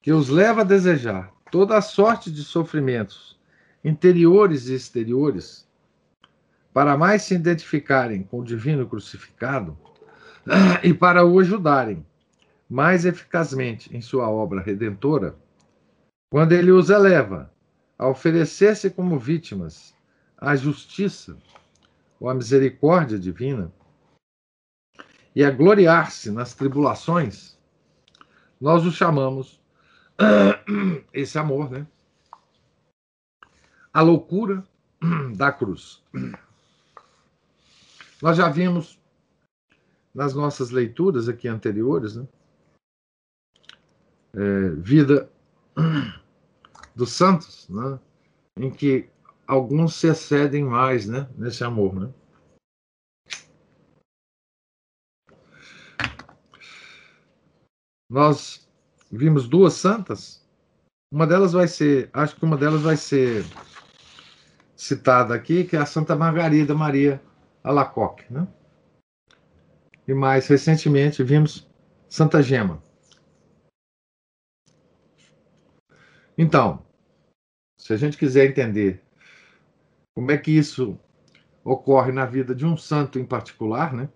[0.00, 3.38] que os leva a desejar toda a sorte de sofrimentos
[3.84, 5.68] interiores e exteriores,
[6.72, 9.76] para mais se identificarem com o divino crucificado
[10.82, 12.04] e para o ajudarem
[12.68, 15.34] mais eficazmente em sua obra redentora,
[16.30, 17.50] quando ele os eleva
[17.98, 19.94] a oferecer-se como vítimas
[20.36, 21.36] à justiça
[22.20, 23.72] ou à misericórdia divina,
[25.34, 27.56] e a gloriar-se nas tribulações,
[28.60, 29.62] nós o chamamos
[31.12, 31.86] esse amor, né?
[33.92, 34.64] A loucura
[35.36, 36.02] da cruz.
[38.20, 38.98] Nós já vimos
[40.14, 42.26] nas nossas leituras aqui anteriores, né?
[44.34, 45.30] É, vida
[46.94, 47.98] dos santos, né?
[48.56, 49.08] em que
[49.46, 51.28] alguns se excedem mais né?
[51.36, 51.94] nesse amor.
[51.94, 52.12] Né?
[58.08, 58.67] nós
[59.10, 60.46] vimos duas santas.
[61.10, 63.44] Uma delas vai ser, acho que uma delas vai ser
[64.76, 67.20] citada aqui, que é a Santa Margarida Maria
[67.64, 68.46] Alacoque, né?
[70.06, 71.68] E mais recentemente vimos
[72.08, 72.82] Santa Gema.
[76.36, 76.86] Então,
[77.78, 79.02] se a gente quiser entender
[80.14, 80.98] como é que isso
[81.64, 84.08] ocorre na vida de um santo em particular, né?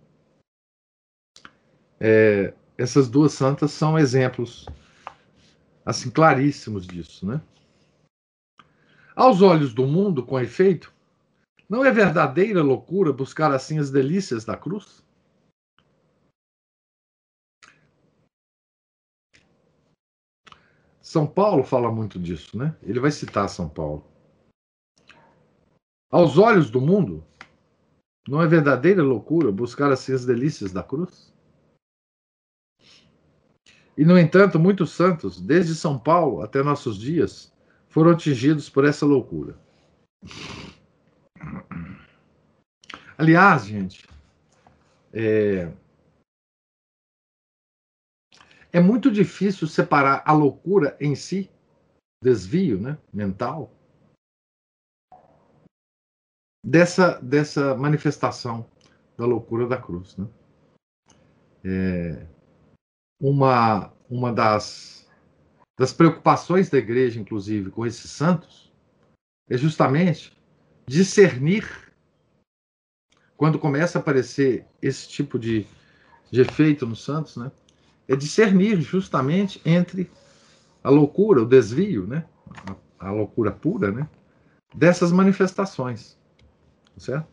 [1.98, 4.66] É, essas duas santas são exemplos
[5.84, 7.40] assim claríssimos disso, né?
[9.14, 10.92] Aos olhos do mundo, com efeito,
[11.68, 15.02] não é verdadeira loucura buscar assim as delícias da cruz?
[21.00, 22.74] São Paulo fala muito disso, né?
[22.82, 24.06] Ele vai citar São Paulo.
[26.10, 27.24] Aos olhos do mundo,
[28.28, 31.31] não é verdadeira loucura buscar assim as delícias da cruz?
[33.96, 37.52] E, no entanto, muitos santos, desde São Paulo até nossos dias,
[37.88, 39.58] foram atingidos por essa loucura.
[43.18, 44.08] Aliás, gente,
[45.12, 45.70] é,
[48.72, 51.50] é muito difícil separar a loucura em si,
[52.22, 53.70] desvio né, mental,
[56.64, 58.66] dessa, dessa manifestação
[59.18, 60.16] da loucura da cruz.
[60.16, 60.26] Né?
[61.64, 62.26] É,
[63.22, 65.08] uma, uma das,
[65.78, 68.72] das preocupações da igreja, inclusive, com esses santos,
[69.48, 70.36] é justamente
[70.88, 71.64] discernir
[73.36, 75.64] quando começa a aparecer esse tipo de,
[76.32, 77.52] de efeito nos santos, né?
[78.08, 80.10] É discernir justamente entre
[80.82, 82.26] a loucura, o desvio, né?
[82.98, 84.08] A, a loucura pura, né?
[84.74, 86.18] Dessas manifestações,
[86.96, 87.30] certo?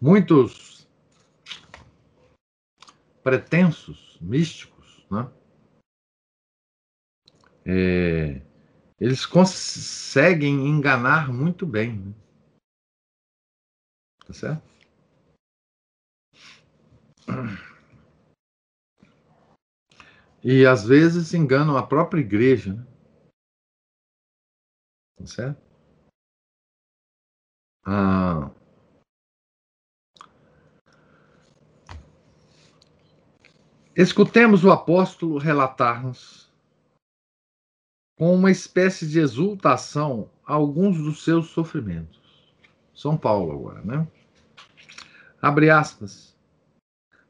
[0.00, 0.81] Muitos
[3.22, 5.30] pretensos, místicos, né?
[7.64, 8.42] É,
[9.00, 11.98] eles conseguem enganar muito bem.
[11.98, 12.14] Né?
[14.26, 14.72] Tá certo?
[20.42, 22.74] E às vezes enganam a própria igreja.
[22.74, 22.86] Né?
[25.16, 25.62] Tá certo?
[27.84, 28.50] Ah,
[33.94, 36.50] escutemos o apóstolo relatar-nos
[38.16, 42.20] com uma espécie de exultação alguns dos seus sofrimentos.
[42.94, 44.08] São Paulo agora, né?
[45.40, 46.36] Abre aspas.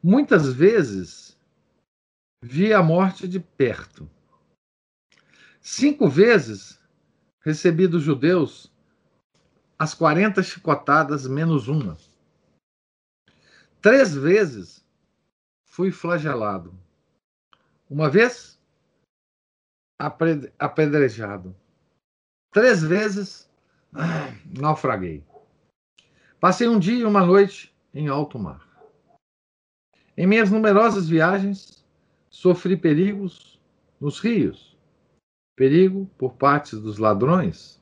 [0.03, 1.39] Muitas vezes
[2.43, 4.09] vi a morte de perto.
[5.61, 6.81] Cinco vezes
[7.41, 8.73] recebi dos judeus
[9.79, 11.97] as 40 chicotadas menos uma.
[13.81, 14.82] Três vezes
[15.73, 16.79] fui flagelado.
[17.89, 18.61] Uma vez
[20.59, 21.57] apedrejado.
[22.53, 23.51] Três vezes
[24.61, 25.25] naufraguei.
[26.39, 28.69] Passei um dia e uma noite em alto mar.
[30.15, 31.83] Em minhas numerosas viagens,
[32.29, 33.59] sofri perigos
[33.99, 34.77] nos rios,
[35.57, 37.81] perigo por parte dos ladrões,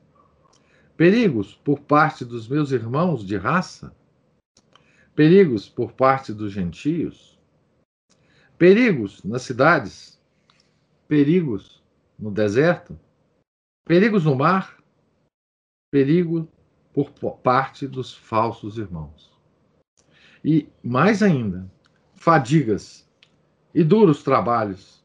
[0.95, 3.93] perigos por parte dos meus irmãos de raça,
[5.13, 7.30] perigos por parte dos gentios,
[8.61, 10.21] perigos nas cidades,
[11.07, 11.81] perigos
[12.19, 12.95] no deserto,
[13.83, 14.77] perigos no mar,
[15.91, 16.47] perigo
[16.93, 17.09] por
[17.39, 19.35] parte dos falsos irmãos.
[20.45, 21.67] E mais ainda,
[22.13, 23.09] fadigas
[23.73, 25.03] e duros trabalhos,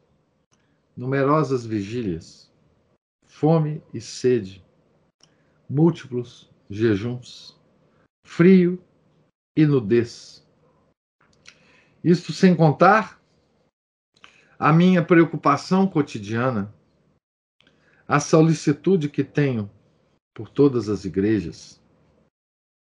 [0.95, 2.53] numerosas vigílias,
[3.25, 4.63] fome e sede,
[5.67, 7.59] múltiplos jejuns,
[8.23, 8.79] frio
[9.55, 10.47] e nudez.
[12.03, 13.17] Isto sem contar
[14.59, 16.73] a minha preocupação cotidiana,
[18.07, 19.69] a solicitude que tenho
[20.33, 21.81] por todas as igrejas.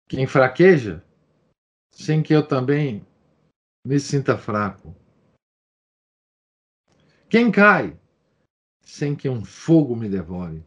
[0.09, 1.05] Quem fraqueja,
[1.93, 3.07] sem que eu também
[3.87, 4.95] me sinta fraco.
[7.29, 7.99] Quem cai,
[8.83, 10.65] sem que um fogo me devore.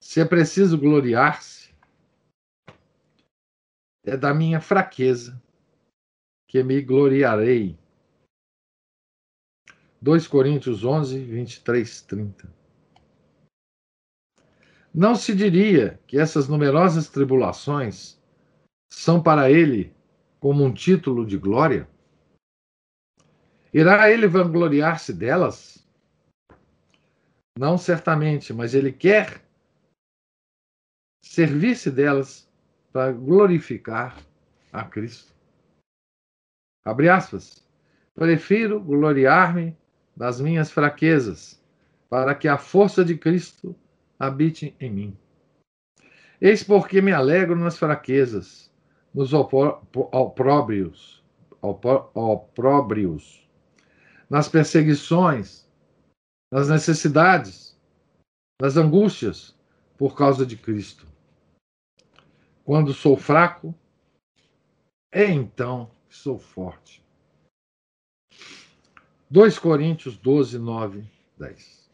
[0.00, 1.74] Se é preciso gloriar-se,
[4.04, 5.40] é da minha fraqueza
[6.48, 7.81] que me gloriarei.
[10.02, 12.52] 2 Coríntios 11, 23, 30.
[14.92, 18.20] Não se diria que essas numerosas tribulações
[18.92, 19.94] são para ele
[20.40, 21.88] como um título de glória?
[23.72, 25.86] Irá ele vangloriar-se delas?
[27.56, 29.40] Não certamente, mas ele quer
[31.24, 32.50] servir-se delas
[32.92, 34.20] para glorificar
[34.72, 35.32] a Cristo.
[36.84, 37.64] Abre aspas.
[38.16, 39.80] Prefiro gloriar-me
[40.16, 41.60] das minhas fraquezas,
[42.08, 43.74] para que a força de Cristo
[44.18, 45.18] habite em mim.
[46.40, 48.70] Eis porque me alegro nas fraquezas,
[49.14, 51.22] nos opróbrios,
[51.60, 53.48] opróbrios,
[54.28, 55.68] nas perseguições,
[56.52, 57.78] nas necessidades,
[58.60, 59.56] nas angústias,
[59.96, 61.06] por causa de Cristo.
[62.64, 63.74] Quando sou fraco,
[65.12, 67.01] é então que sou forte.
[69.32, 71.04] 2 Coríntios 12, 9,
[71.38, 71.90] 10.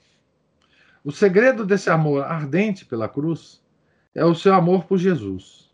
[1.05, 3.62] O segredo desse amor ardente pela cruz
[4.12, 5.70] é o seu amor por Jesus.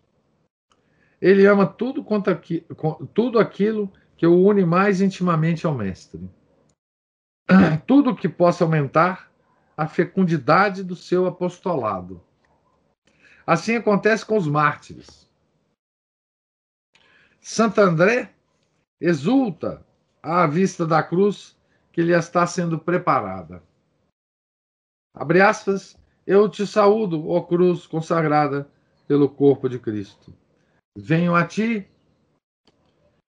[1.22, 2.66] Ele ama tudo, quanto aqui,
[3.14, 6.30] tudo aquilo que o une mais intimamente ao Mestre.
[7.86, 9.30] Tudo que possa aumentar
[9.76, 12.22] a fecundidade do seu apostolado
[13.46, 15.28] Assim acontece com os mártires.
[17.40, 18.34] Santo André
[18.98, 19.84] exulta
[20.24, 21.54] à vista da cruz
[21.92, 23.62] que lhe está sendo preparada.
[25.14, 25.96] Abre aspas,
[26.26, 28.68] eu te saúdo, ó cruz consagrada
[29.06, 30.34] pelo corpo de Cristo.
[30.96, 31.86] Venho a ti,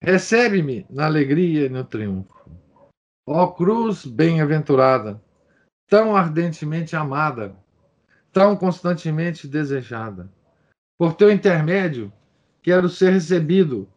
[0.02, 2.32] recebe-me na alegria e no triunfo.
[3.28, 5.22] Ó cruz bem-aventurada,
[5.90, 7.56] tão ardentemente amada,
[8.32, 10.32] tão constantemente desejada.
[10.98, 12.14] Por teu intermédio,
[12.62, 13.90] quero ser recebido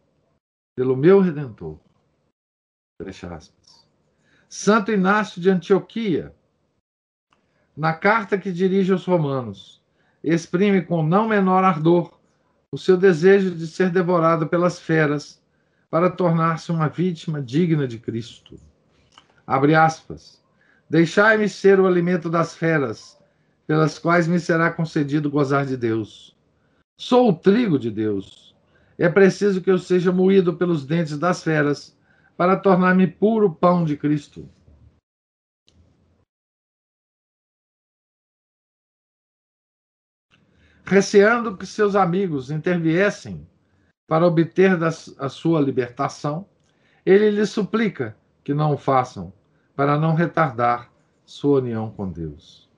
[0.75, 1.79] pelo meu Redentor.
[3.03, 3.85] Fecha aspas.
[4.49, 6.33] Santo Inácio de Antioquia,
[7.75, 9.81] na carta que dirige aos Romanos,
[10.23, 12.17] exprime com não menor ardor
[12.71, 15.39] o seu desejo de ser devorado pelas feras
[15.91, 18.59] para tornar-se uma vítima digna de Cristo.
[19.45, 20.41] Abre aspas.
[20.89, 23.17] Deixai-me ser o alimento das feras
[23.67, 26.35] pelas quais me será concedido gozar de Deus.
[26.99, 28.55] Sou o trigo de Deus.
[28.97, 31.96] É preciso que eu seja moído pelos dentes das feras
[32.37, 34.47] para tornar-me puro pão de Cristo.
[40.85, 43.45] Receando que seus amigos interviessem
[44.07, 46.47] para obter a sua libertação,
[47.05, 49.33] ele lhes suplica que não o façam,
[49.75, 50.89] para não retardar
[51.25, 52.69] sua união com Deus.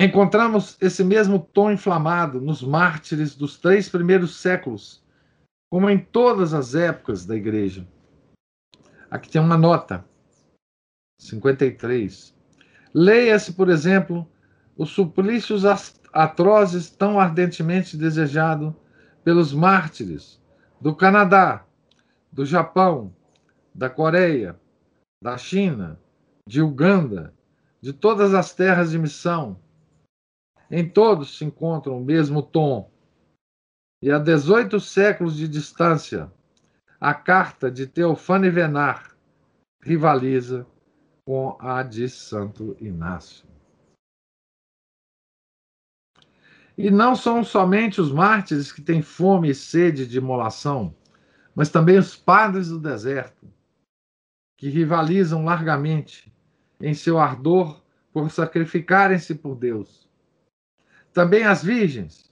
[0.00, 5.01] Encontramos esse mesmo tom inflamado nos mártires dos três primeiros séculos,
[5.72, 7.88] como em todas as épocas da igreja.
[9.10, 10.04] Aqui tem uma nota,
[11.18, 12.36] 53.
[12.92, 14.28] Leia-se, por exemplo,
[14.76, 15.64] os suplícios
[16.12, 18.74] atrozes tão ardentemente desejados
[19.24, 20.38] pelos mártires
[20.78, 21.64] do Canadá,
[22.30, 23.10] do Japão,
[23.74, 24.60] da Coreia,
[25.24, 25.98] da China,
[26.46, 27.32] de Uganda,
[27.80, 29.58] de todas as terras de missão.
[30.70, 32.91] Em todos se encontra o mesmo tom.
[34.02, 36.28] E a 18 séculos de distância,
[37.00, 39.16] a carta de Teofane Venar
[39.80, 40.66] rivaliza
[41.24, 43.46] com a de Santo Inácio.
[46.76, 50.92] E não são somente os mártires que têm fome e sede de imolação,
[51.54, 53.46] mas também os padres do deserto,
[54.58, 56.34] que rivalizam largamente
[56.80, 57.80] em seu ardor
[58.12, 60.08] por sacrificarem-se por Deus.
[61.12, 62.31] Também as virgens,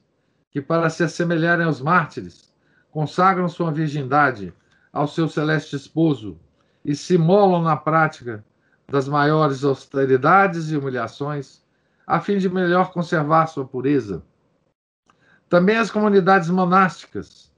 [0.51, 2.53] que para se assemelharem aos mártires,
[2.91, 4.53] consagram sua virgindade
[4.93, 6.39] ao seu celeste esposo
[6.85, 8.45] e se molam na prática
[8.89, 11.63] das maiores austeridades e humilhações,
[12.07, 14.23] a fim de melhor conservar sua pureza.
[15.49, 17.53] Também as comunidades monásticas,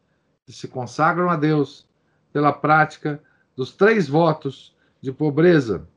[0.44, 1.88] que se consagram a Deus
[2.32, 3.22] pela prática
[3.56, 5.88] dos três votos de pobreza,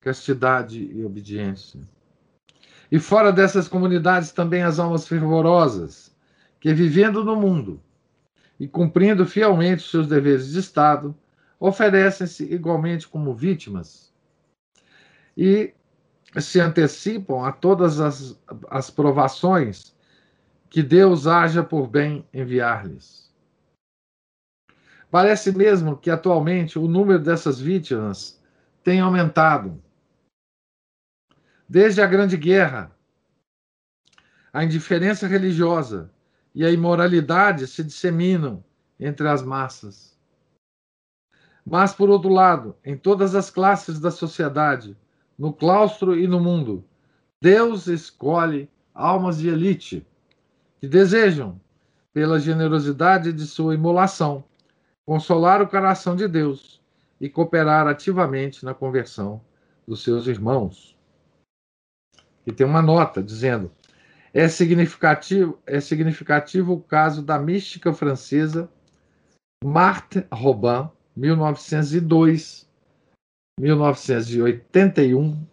[0.00, 1.80] castidade e obediência.
[2.90, 6.13] E fora dessas comunidades também as almas fervorosas,
[6.64, 7.78] que vivendo no mundo
[8.58, 11.14] e cumprindo fielmente seus deveres de Estado,
[11.60, 14.10] oferecem-se igualmente como vítimas
[15.36, 15.74] e
[16.40, 18.40] se antecipam a todas as,
[18.70, 19.94] as provações
[20.70, 23.30] que Deus haja por bem enviar-lhes.
[25.10, 28.42] Parece mesmo que atualmente o número dessas vítimas
[28.82, 29.82] tem aumentado.
[31.68, 32.90] Desde a Grande Guerra,
[34.50, 36.13] a indiferença religiosa
[36.54, 38.62] e a imoralidade se disseminam
[38.98, 40.16] entre as massas.
[41.66, 44.96] Mas, por outro lado, em todas as classes da sociedade,
[45.38, 46.84] no claustro e no mundo,
[47.42, 50.06] Deus escolhe almas de elite
[50.78, 51.60] que desejam,
[52.12, 54.44] pela generosidade de sua imolação,
[55.04, 56.80] consolar o coração de Deus
[57.20, 59.40] e cooperar ativamente na conversão
[59.86, 60.96] dos seus irmãos.
[62.46, 63.72] E tem uma nota dizendo:
[64.34, 68.68] é significativo, é significativo o caso da mística francesa
[69.64, 72.68] Marthe Robin, 1902,
[73.58, 75.46] 1981,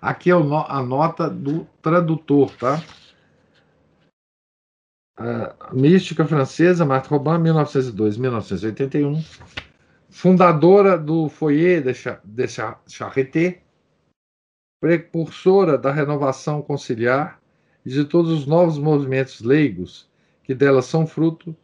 [0.00, 2.80] Aqui é a nota do tradutor, tá?
[5.72, 9.24] Mística francesa, Marthe Robin, 1902-1981,
[10.08, 12.46] fundadora do Foyer de
[12.86, 13.60] Charité,
[14.80, 17.40] precursora da renovação conciliar
[17.84, 20.08] e de todos os novos movimentos leigos
[20.42, 21.54] que dela são fruto,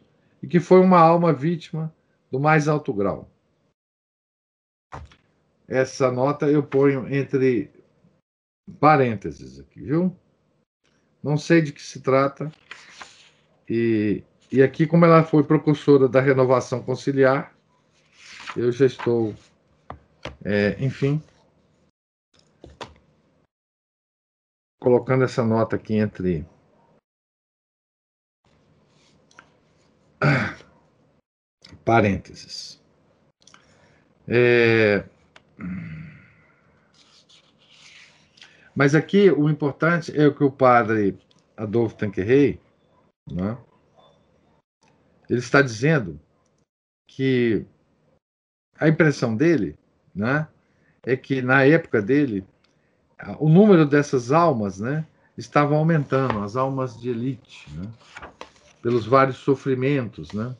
[0.43, 1.91] e que foi uma alma vítima
[2.31, 3.27] do mais alto grau.
[5.67, 7.71] Essa nota eu ponho entre
[8.79, 10.15] parênteses aqui, viu?
[11.23, 12.51] Não sei de que se trata.
[13.67, 17.55] E, e aqui, como ela foi precursora da renovação conciliar,
[18.55, 19.33] eu já estou,
[20.43, 21.19] é, enfim,
[24.85, 26.45] colocando essa nota aqui entre
[31.83, 32.79] parênteses.
[34.27, 35.03] É...
[38.75, 41.17] Mas aqui o importante é o que o padre
[41.57, 42.61] Adolfo Tanquerrey,
[43.31, 43.57] né,
[45.27, 46.21] ele está dizendo
[47.07, 47.65] que
[48.79, 49.75] a impressão dele
[50.13, 50.47] né,
[51.01, 52.45] é que na época dele
[53.39, 55.05] o número dessas almas né,
[55.37, 57.89] estava aumentando, as almas de elite, né,
[58.81, 60.55] pelos vários sofrimentos né,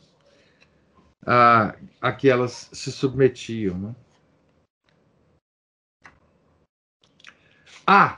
[1.25, 3.77] a, a que elas se submetiam.
[3.77, 3.95] Né.
[7.85, 8.17] Ah,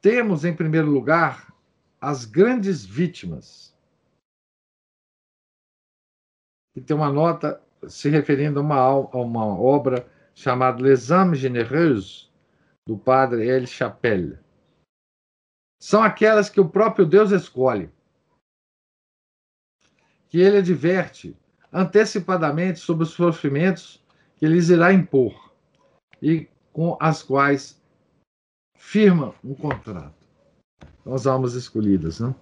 [0.00, 1.54] temos em primeiro lugar
[2.00, 3.74] as grandes vítimas.
[6.74, 12.29] E tem uma nota se referindo a uma, a uma obra chamada Les Âmes Généreuses,
[12.90, 13.64] do padre L.
[13.68, 14.36] Chapelle.
[15.80, 17.88] São aquelas que o próprio Deus escolhe,
[20.28, 21.36] que ele adverte
[21.72, 24.04] antecipadamente sobre os sofrimentos
[24.36, 25.54] que lhes irá impor
[26.20, 27.80] e com as quais
[28.76, 30.26] firma um contrato.
[31.04, 32.34] São as almas escolhidas, né?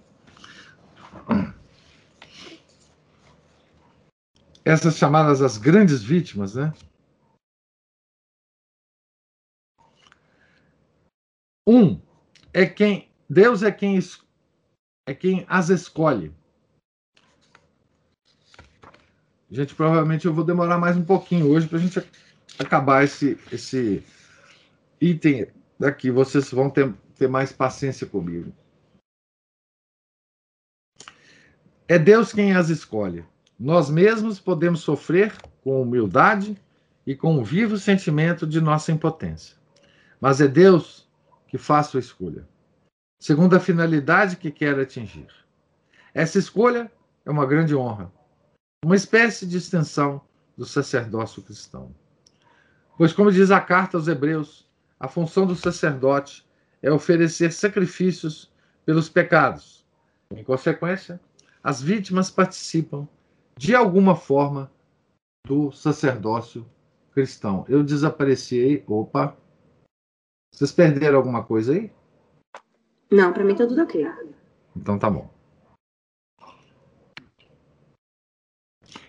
[4.65, 6.73] essas chamadas as grandes vítimas, né?
[11.69, 12.01] Um
[12.51, 13.99] é quem Deus é quem
[15.05, 16.33] é quem as escolhe.
[19.51, 21.99] Gente, provavelmente eu vou demorar mais um pouquinho hoje para a gente
[22.57, 24.03] acabar esse, esse
[24.99, 25.45] item
[25.79, 26.09] daqui.
[26.09, 28.51] Vocês vão ter, ter mais paciência comigo.
[31.87, 33.23] É Deus quem as escolhe.
[33.59, 36.57] Nós mesmos podemos sofrer com humildade
[37.05, 39.55] e com o vivo sentimento de nossa impotência.
[40.19, 41.07] Mas é Deus
[41.49, 42.47] que faz sua escolha,
[43.19, 45.27] segundo a finalidade que quer atingir.
[46.13, 46.91] Essa escolha
[47.25, 48.11] é uma grande honra,
[48.85, 50.21] uma espécie de extensão
[50.55, 51.93] do sacerdócio cristão.
[52.97, 54.69] Pois, como diz a carta aos Hebreus,
[54.99, 56.47] a função do sacerdote
[56.81, 58.51] é oferecer sacrifícios
[58.85, 59.85] pelos pecados.
[60.31, 61.19] Em consequência,
[61.63, 63.07] as vítimas participam,
[63.57, 64.71] de alguma forma,
[65.47, 66.65] do sacerdócio
[67.11, 67.65] cristão.
[67.67, 68.83] Eu desapareci.
[68.87, 69.35] Opa!
[70.51, 71.91] Vocês perderam alguma coisa aí?
[73.11, 74.05] Não, para mim tá tudo ok.
[74.75, 75.29] Então tá bom.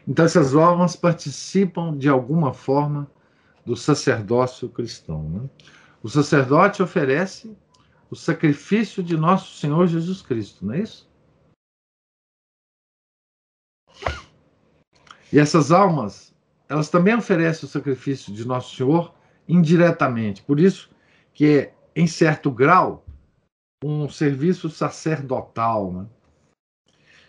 [0.07, 3.11] Então essas almas participam de alguma forma
[3.65, 5.29] do sacerdócio cristão.
[5.29, 5.51] Né?
[6.03, 7.57] O sacerdote oferece
[8.11, 11.09] o sacrifício de nosso Senhor Jesus Cristo, não é isso?
[15.33, 16.35] E essas almas,
[16.69, 19.15] elas também oferecem o sacrifício de nosso Senhor
[19.47, 20.43] indiretamente.
[20.43, 20.91] Por isso
[21.41, 23.03] que é, em certo grau,
[23.83, 25.91] um serviço sacerdotal.
[25.91, 26.07] Né?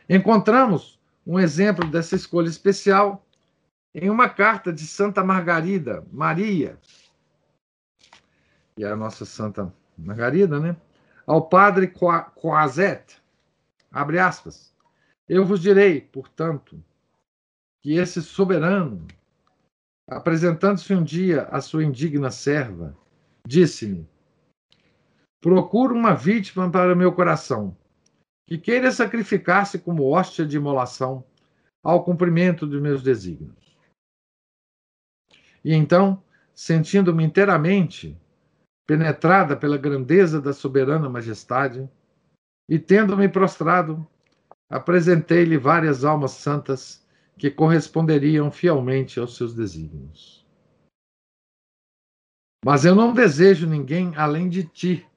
[0.10, 3.26] Encontramos um exemplo dessa escolha especial
[3.96, 6.78] em uma carta de Santa Margarida, Maria,
[8.76, 10.76] e a nossa Santa Margarida, né?
[11.26, 13.16] Ao padre Coazet,
[13.90, 14.76] abre aspas,
[15.26, 16.84] eu vos direi, portanto,
[17.82, 19.08] que esse soberano,
[20.06, 23.00] apresentando-se um dia à sua indigna serva,
[23.46, 24.08] disse-me:
[25.42, 27.76] Procuro uma vítima para meu coração,
[28.48, 31.24] que queira sacrificar-se como hóstia de imolação
[31.84, 33.78] ao cumprimento dos meus desígnios.
[35.64, 36.24] E então,
[36.54, 38.20] sentindo-me inteiramente
[38.86, 41.90] penetrada pela grandeza da soberana majestade,
[42.70, 44.06] e tendo-me prostrado,
[44.70, 47.06] apresentei-lhe várias almas santas
[47.38, 50.41] que corresponderiam fielmente aos seus desígnios.
[52.64, 55.08] Mas eu não desejo ninguém além de ti.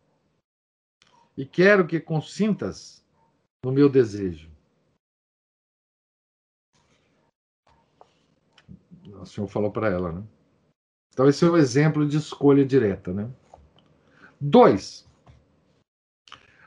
[1.37, 3.05] E quero que consintas
[3.65, 4.51] no meu desejo.
[9.21, 10.25] O Senhor falou para ela, né?
[11.13, 13.31] Então, esse é um exemplo de escolha direta, né?
[14.41, 15.09] Dois.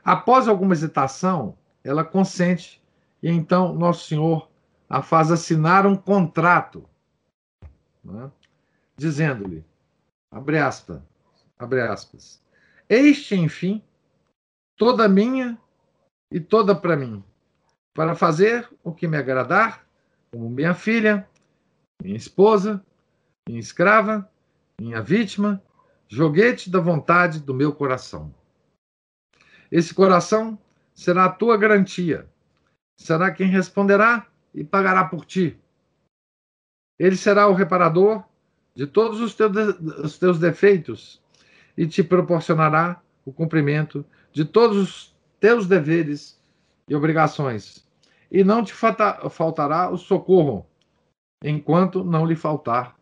[0.02, 2.82] Após alguma hesitação, ela consente
[3.22, 4.48] e então Nosso Senhor
[4.88, 6.88] a faz assinar um contrato,
[8.02, 8.30] né?
[8.96, 9.64] dizendo-lhe:
[10.30, 11.02] Abre aspas.
[11.58, 12.42] Abre aspas.
[12.88, 13.82] Este, enfim,
[14.76, 15.60] toda minha
[16.32, 17.24] e toda para mim,
[17.94, 19.86] para fazer o que me agradar,
[20.30, 21.28] como minha filha,
[22.02, 22.84] minha esposa,
[23.48, 24.30] minha escrava,
[24.80, 25.62] minha vítima,
[26.06, 28.34] joguete da vontade do meu coração.
[29.70, 30.58] Esse coração
[30.94, 32.28] será a tua garantia,
[32.98, 35.60] será quem responderá e pagará por ti.
[36.98, 38.24] Ele será o reparador
[38.78, 39.50] de todos os teus,
[40.04, 41.20] os teus defeitos
[41.76, 46.40] e te proporcionará o cumprimento de todos os teus deveres
[46.86, 47.84] e obrigações.
[48.30, 50.64] E não te faltará o socorro,
[51.42, 52.96] enquanto não lhe faltar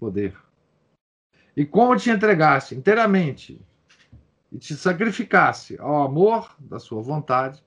[0.00, 0.34] poder.
[1.54, 3.60] E como te entregaste inteiramente
[4.50, 7.62] e te sacrificasse ao amor da sua vontade,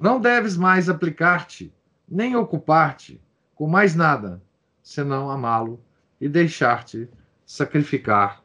[0.00, 1.70] não deves mais aplicar-te
[2.08, 3.20] nem ocupar-te
[3.54, 4.42] com mais nada,
[4.82, 5.78] senão amá-lo
[6.22, 7.10] e deixar-te
[7.44, 8.44] sacrificar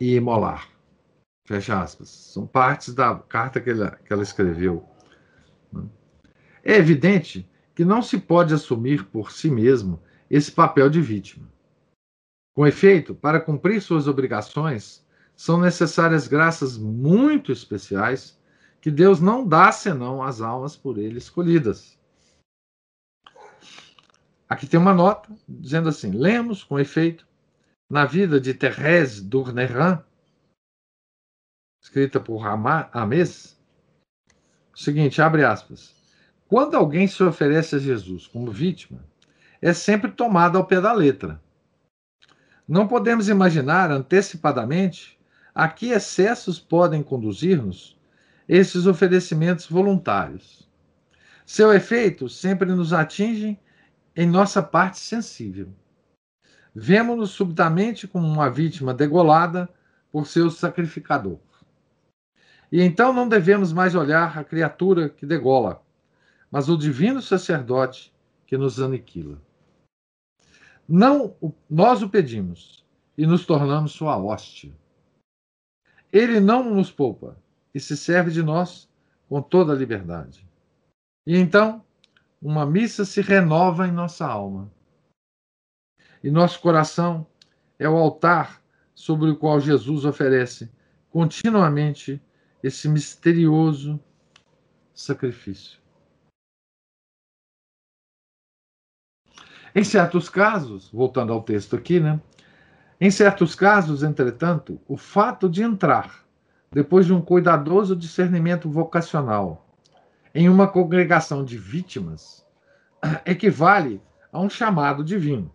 [0.00, 0.68] e imolar.
[1.46, 2.08] Fecha aspas.
[2.08, 4.84] São partes da carta que ela, que ela escreveu.
[5.72, 5.84] Né?
[6.64, 11.48] É evidente que não se pode assumir por si mesmo esse papel de vítima.
[12.56, 15.06] Com efeito, para cumprir suas obrigações,
[15.36, 18.36] são necessárias graças muito especiais
[18.80, 21.96] que Deus não dá senão às almas por ele escolhidas.
[24.50, 27.24] Aqui tem uma nota dizendo assim: lemos com efeito
[27.88, 30.02] na vida de Thérèse Durneran,
[31.80, 32.44] escrita por
[32.92, 33.56] Amés,
[34.74, 35.94] o seguinte: abre aspas.
[36.48, 38.98] Quando alguém se oferece a Jesus como vítima,
[39.62, 41.40] é sempre tomado ao pé da letra.
[42.66, 45.16] Não podemos imaginar antecipadamente
[45.54, 47.96] a que excessos podem conduzir-nos
[48.48, 50.68] esses oferecimentos voluntários.
[51.46, 53.56] Seu efeito sempre nos atinge
[54.14, 55.68] em nossa parte sensível.
[56.74, 59.68] Vemo-nos subitamente como uma vítima degolada
[60.10, 61.38] por seu sacrificador.
[62.70, 65.82] E então não devemos mais olhar a criatura que degola,
[66.50, 68.12] mas o divino sacerdote
[68.46, 69.40] que nos aniquila.
[70.88, 71.34] Não
[71.68, 72.84] nós o pedimos
[73.16, 74.72] e nos tornamos sua hóstia.
[76.12, 77.36] Ele não nos poupa
[77.74, 78.88] e se serve de nós
[79.28, 80.44] com toda a liberdade.
[81.26, 81.84] E então,
[82.40, 84.72] uma missa se renova em nossa alma.
[86.22, 87.26] E nosso coração
[87.78, 88.62] é o altar
[88.94, 90.70] sobre o qual Jesus oferece
[91.10, 92.22] continuamente
[92.62, 93.98] esse misterioso
[94.94, 95.80] sacrifício.
[99.74, 102.20] Em certos casos, voltando ao texto aqui, né?
[103.00, 106.26] Em certos casos, entretanto, o fato de entrar,
[106.70, 109.69] depois de um cuidadoso discernimento vocacional,
[110.34, 112.46] em uma congregação de vítimas,
[113.26, 114.02] equivale
[114.32, 115.52] a um chamado divino.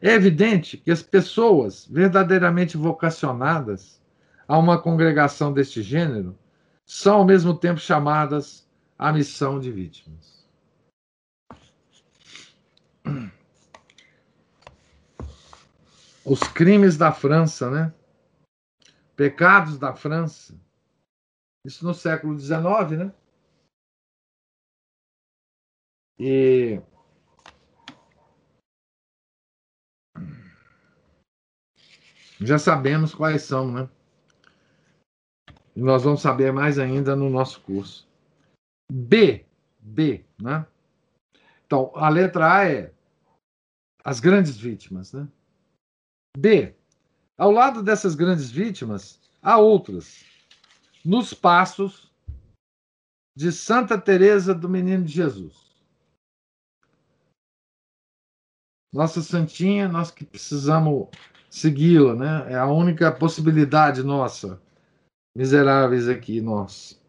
[0.00, 4.00] É evidente que as pessoas verdadeiramente vocacionadas
[4.46, 6.38] a uma congregação deste gênero
[6.86, 10.46] são ao mesmo tempo chamadas à missão de vítimas.
[16.24, 17.92] Os crimes da França, né?
[19.16, 20.54] Pecados da França.
[21.64, 23.12] Isso no século XIX, né?
[26.18, 26.80] E
[32.40, 33.88] já sabemos quais são, né?
[35.74, 38.08] E nós vamos saber mais ainda no nosso curso.
[38.90, 39.46] B,
[39.80, 40.66] B, né?
[41.66, 42.92] Então, a letra A é
[44.04, 45.28] as grandes vítimas, né?
[46.36, 46.74] B,
[47.36, 50.24] ao lado dessas grandes vítimas, há outras.
[51.04, 52.10] Nos passos
[53.36, 55.68] de Santa Teresa do Menino Jesus.
[58.92, 61.08] Nossa santinha, nós que precisamos
[61.50, 62.52] segui-la, né?
[62.52, 64.60] É a única possibilidade nossa,
[65.34, 67.00] miseráveis aqui nós.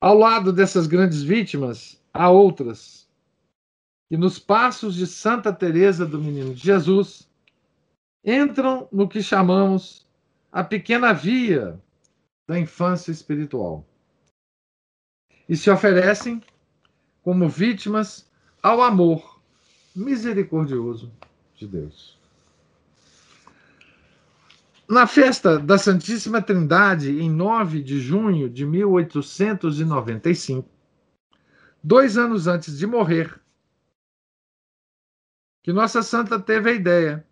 [0.00, 3.08] Ao lado dessas grandes vítimas, há outras.
[4.10, 7.30] E nos passos de Santa Teresa do Menino de Jesus,
[8.24, 10.06] entram no que chamamos
[10.50, 11.80] a pequena via
[12.46, 13.86] da infância espiritual
[15.48, 16.42] e se oferecem
[17.22, 18.30] como vítimas
[18.62, 19.40] ao amor
[19.94, 21.12] misericordioso
[21.62, 22.18] de Deus.
[24.88, 30.68] Na festa da Santíssima Trindade, em 9 de junho de 1895,
[31.82, 33.40] dois anos antes de morrer,
[35.62, 37.26] que Nossa Santa teve a ideia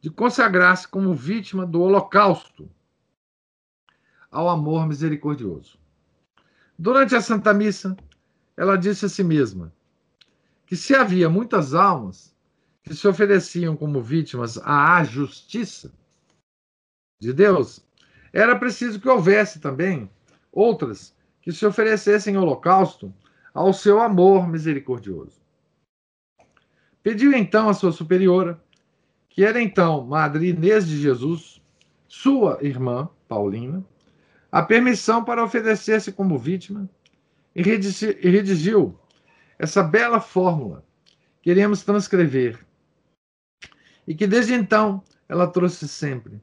[0.00, 2.70] de consagrar-se como vítima do holocausto
[4.30, 5.78] ao amor misericordioso.
[6.78, 7.96] Durante a Santa Missa,
[8.56, 9.72] ela disse a si mesma
[10.66, 12.33] que se havia muitas almas
[12.84, 15.90] que se ofereciam como vítimas à justiça
[17.20, 17.84] de Deus,
[18.30, 20.10] era preciso que houvesse também
[20.52, 23.12] outras que se oferecessem holocausto
[23.54, 25.42] ao seu amor misericordioso.
[27.02, 28.62] Pediu então à sua superiora
[29.30, 31.60] que era então Madre Inês de Jesus,
[32.06, 33.84] sua irmã, Paulina,
[34.52, 36.88] a permissão para oferecer-se como vítima
[37.56, 38.98] e redigiu
[39.58, 40.84] essa bela fórmula
[41.42, 42.64] que iremos transcrever
[44.06, 46.40] e que desde então ela trouxe sempre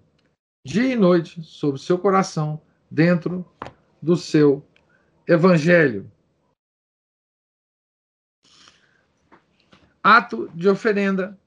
[0.66, 3.46] dia e noite sobre seu coração, dentro
[4.02, 4.64] do seu
[5.28, 6.12] evangelho.
[10.04, 11.40] Ato de oferenda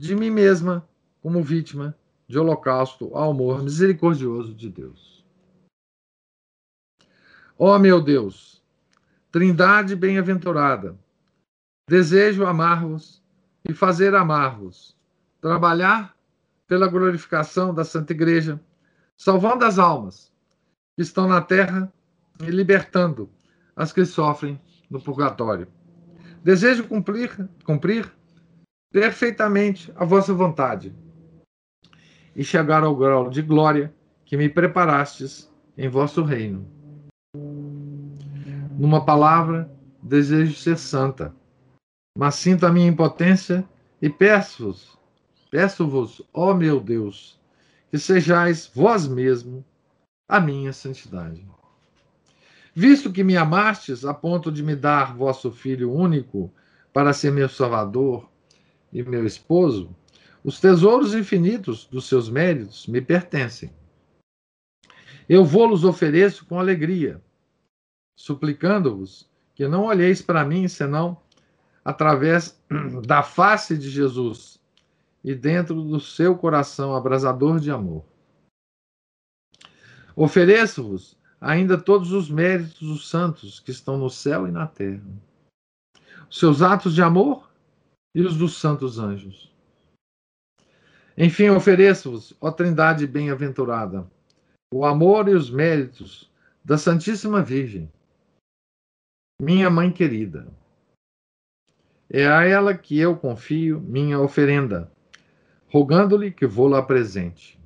[0.00, 0.86] de mim mesma
[1.22, 1.96] como vítima
[2.28, 5.24] de holocausto ao amor misericordioso de Deus.
[7.56, 8.54] Ó oh, meu Deus,
[9.34, 10.96] Trindade bem-aventurada,
[11.90, 13.20] desejo amar-vos
[13.68, 14.96] e fazer amar-vos,
[15.44, 16.16] trabalhar
[16.66, 18.58] pela glorificação da Santa Igreja,
[19.14, 20.32] salvando as almas
[20.96, 21.92] que estão na terra
[22.40, 23.28] e libertando
[23.76, 25.68] as que sofrem no purgatório.
[26.42, 28.10] Desejo cumprir, cumprir
[28.90, 30.96] perfeitamente a vossa vontade
[32.34, 36.66] e chegar ao grau de glória que me preparastes em vosso reino.
[38.78, 39.70] Numa palavra,
[40.02, 41.34] desejo ser santa,
[42.16, 43.62] mas sinto a minha impotência
[44.00, 45.03] e peço-vos,
[45.54, 47.38] peço-vos, ó meu Deus,
[47.88, 49.64] que sejais vós mesmo
[50.28, 51.46] a minha santidade.
[52.74, 56.52] Visto que me amastes a ponto de me dar vosso Filho único
[56.92, 58.28] para ser meu Salvador
[58.92, 59.94] e meu esposo,
[60.42, 63.70] os tesouros infinitos dos seus méritos me pertencem.
[65.28, 67.22] Eu vou-los ofereço com alegria,
[68.16, 71.16] suplicando-vos que não olheis para mim senão
[71.84, 72.60] através
[73.06, 74.63] da face de Jesus
[75.24, 78.04] e dentro do seu coração abrasador de amor.
[80.14, 85.02] Ofereço-vos ainda todos os méritos dos santos que estão no céu e na terra,
[86.30, 87.50] os seus atos de amor
[88.14, 89.52] e os dos santos anjos.
[91.16, 94.08] Enfim, ofereço-vos, ó Trindade bem-aventurada,
[94.72, 96.30] o amor e os méritos
[96.64, 97.90] da Santíssima Virgem,
[99.40, 100.46] minha mãe querida.
[102.10, 104.92] É a ela que eu confio minha oferenda,
[105.74, 107.60] rogando-lhe que vou-la apresente.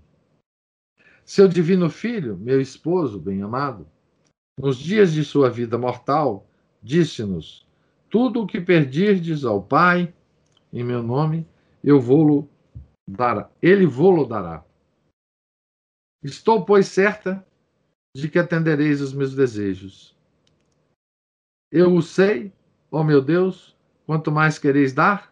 [1.26, 3.86] Seu divino filho, meu esposo bem-amado,
[4.59, 6.48] nos dias de sua vida mortal,
[6.82, 7.68] disse-nos:
[8.09, 10.14] Tudo o que perdirdes ao Pai,
[10.72, 11.46] em meu nome,
[11.84, 12.48] eu vou-lo
[13.06, 14.64] dar, ele vou-lo dará.
[16.24, 17.46] Estou, pois, certa
[18.16, 20.16] de que atendereis os meus desejos.
[21.70, 22.54] Eu o sei,
[22.90, 25.30] ó meu Deus, quanto mais quereis dar,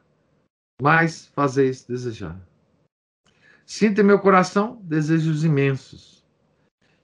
[0.78, 2.38] mais fazeis desejar.
[3.66, 6.24] Sinta em meu coração desejos imensos,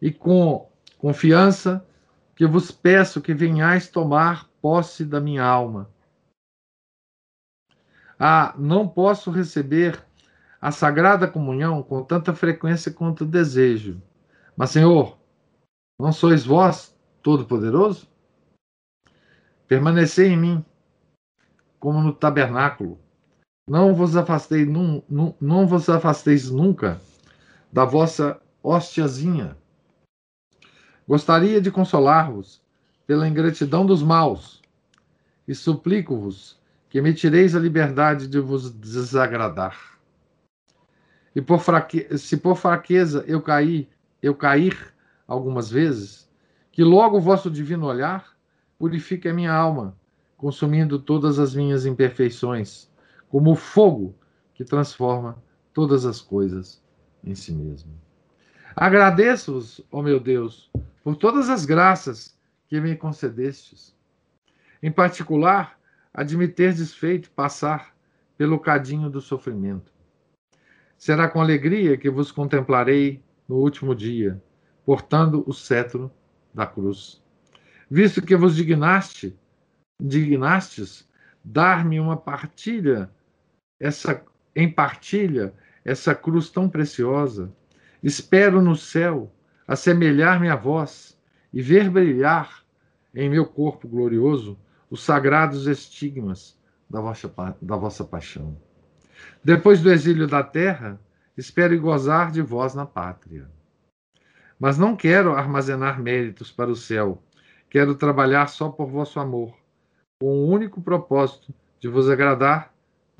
[0.00, 1.86] e com confiança
[2.34, 5.90] que vos peço que venhais tomar posse da minha alma
[8.24, 10.00] ah, não posso receber
[10.60, 14.00] a sagrada comunhão com tanta frequência quanto desejo.
[14.56, 15.18] Mas, Senhor,
[15.98, 18.08] não sois vós todo-poderoso?
[19.66, 20.64] Permanecei em mim,
[21.80, 22.96] como no tabernáculo.
[23.68, 27.00] Não vos afastei, num, num, não vos afasteis nunca
[27.72, 29.56] da vossa hostiazinha.
[31.06, 32.60] Gostaria de consolar-vos
[33.06, 34.60] pela ingratidão dos maus
[35.46, 39.98] e suplico-vos que me tireis a liberdade de vos desagradar.
[41.34, 42.18] E por fraque...
[42.18, 43.88] se por fraqueza eu cair,
[44.20, 44.92] eu cair
[45.26, 46.28] algumas vezes,
[46.70, 48.36] que logo o vosso divino olhar
[48.78, 49.96] purifique a minha alma,
[50.36, 52.90] consumindo todas as minhas imperfeições,
[53.32, 54.14] como o fogo
[54.52, 56.84] que transforma todas as coisas
[57.24, 57.90] em si mesmo.
[58.76, 60.70] Agradeço-vos, ó meu Deus,
[61.02, 63.96] por todas as graças que me concedestes.
[64.82, 65.80] Em particular,
[66.12, 67.96] admitir desfeito passar
[68.36, 69.90] pelo cadinho do sofrimento.
[70.98, 74.42] Será com alegria que vos contemplarei no último dia,
[74.84, 76.12] portando o cetro
[76.52, 77.22] da cruz.
[77.90, 79.34] Visto que vos dignaste,
[79.98, 81.08] dignastes
[81.42, 83.10] dar-me uma partilha,
[83.82, 84.24] essa
[84.54, 85.52] em partilha
[85.84, 87.52] essa cruz tão preciosa,
[88.02, 89.32] espero no céu
[89.66, 91.18] assemelhar-me a vós
[91.52, 92.62] e ver brilhar
[93.12, 94.56] em meu corpo glorioso
[94.88, 96.56] os sagrados estigmas
[96.88, 98.56] da vossa, da vossa paixão.
[99.42, 101.00] Depois do exílio da terra,
[101.36, 103.50] espero gozar de vós na pátria.
[104.58, 107.20] Mas não quero armazenar méritos para o céu,
[107.68, 109.56] quero trabalhar só por vosso amor,
[110.20, 112.71] com o único propósito de vos agradar,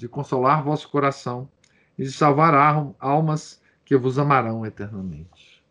[0.02, 1.48] de consolar vosso coração
[1.96, 2.54] e de salvar
[2.98, 5.62] almas que vos amarão eternamente.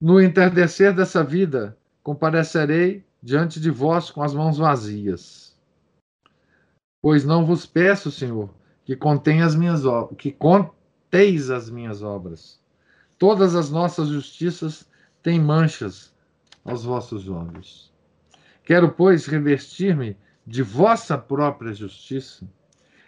[0.00, 5.54] No entardecer dessa vida, comparecerei diante de vós com as mãos vazias.
[7.02, 8.48] Pois não vos peço, Senhor,
[8.86, 9.82] que contém as minhas
[10.16, 12.58] que conteis as minhas obras.
[13.18, 14.88] Todas as nossas justiças
[15.22, 16.10] têm manchas
[16.64, 17.92] aos vossos olhos.
[18.64, 20.16] Quero, pois, revestir-me
[20.50, 22.44] de vossa própria justiça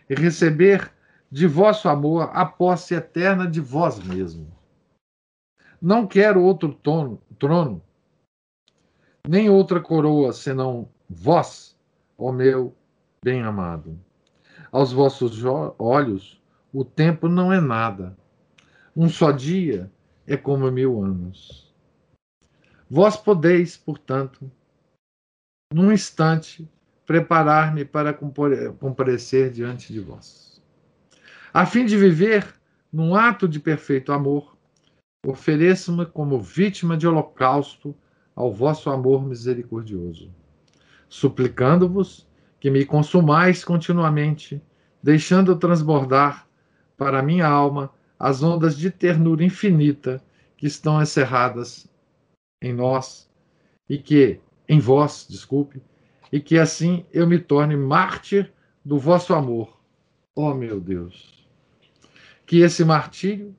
[0.08, 0.92] e receber
[1.28, 4.46] de vosso amor a posse eterna de vós mesmo.
[5.80, 7.82] Não quero outro trono, trono
[9.26, 11.76] nem outra coroa senão vós,
[12.16, 12.76] ó meu
[13.24, 13.98] bem-amado.
[14.70, 15.42] Aos vossos
[15.80, 16.40] olhos,
[16.72, 18.16] o tempo não é nada.
[18.96, 19.90] Um só dia
[20.28, 21.74] é como mil anos.
[22.88, 24.48] Vós podeis, portanto,
[25.74, 26.70] num instante,
[27.12, 30.62] preparar-me para comparecer diante de vós.
[31.52, 32.54] A fim de viver
[32.90, 34.56] num ato de perfeito amor,
[35.26, 37.94] ofereço-me como vítima de holocausto
[38.34, 40.30] ao vosso amor misericordioso,
[41.06, 42.26] suplicando-vos
[42.58, 44.62] que me consumais continuamente,
[45.02, 46.48] deixando transbordar
[46.96, 50.22] para minha alma as ondas de ternura infinita
[50.56, 51.86] que estão encerradas
[52.62, 53.28] em nós
[53.86, 55.82] e que, em vós, desculpe,
[56.32, 58.50] e que assim eu me torne mártir
[58.82, 59.78] do vosso amor.
[60.34, 61.46] Oh, meu Deus!
[62.46, 63.54] Que esse martírio,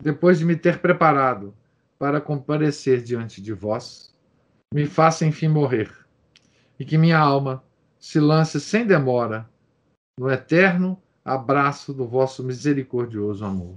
[0.00, 1.52] depois de me ter preparado
[1.98, 4.14] para comparecer diante de vós,
[4.72, 5.90] me faça enfim morrer,
[6.78, 7.62] e que minha alma
[7.98, 9.48] se lance sem demora
[10.18, 13.76] no eterno abraço do vosso misericordioso amor.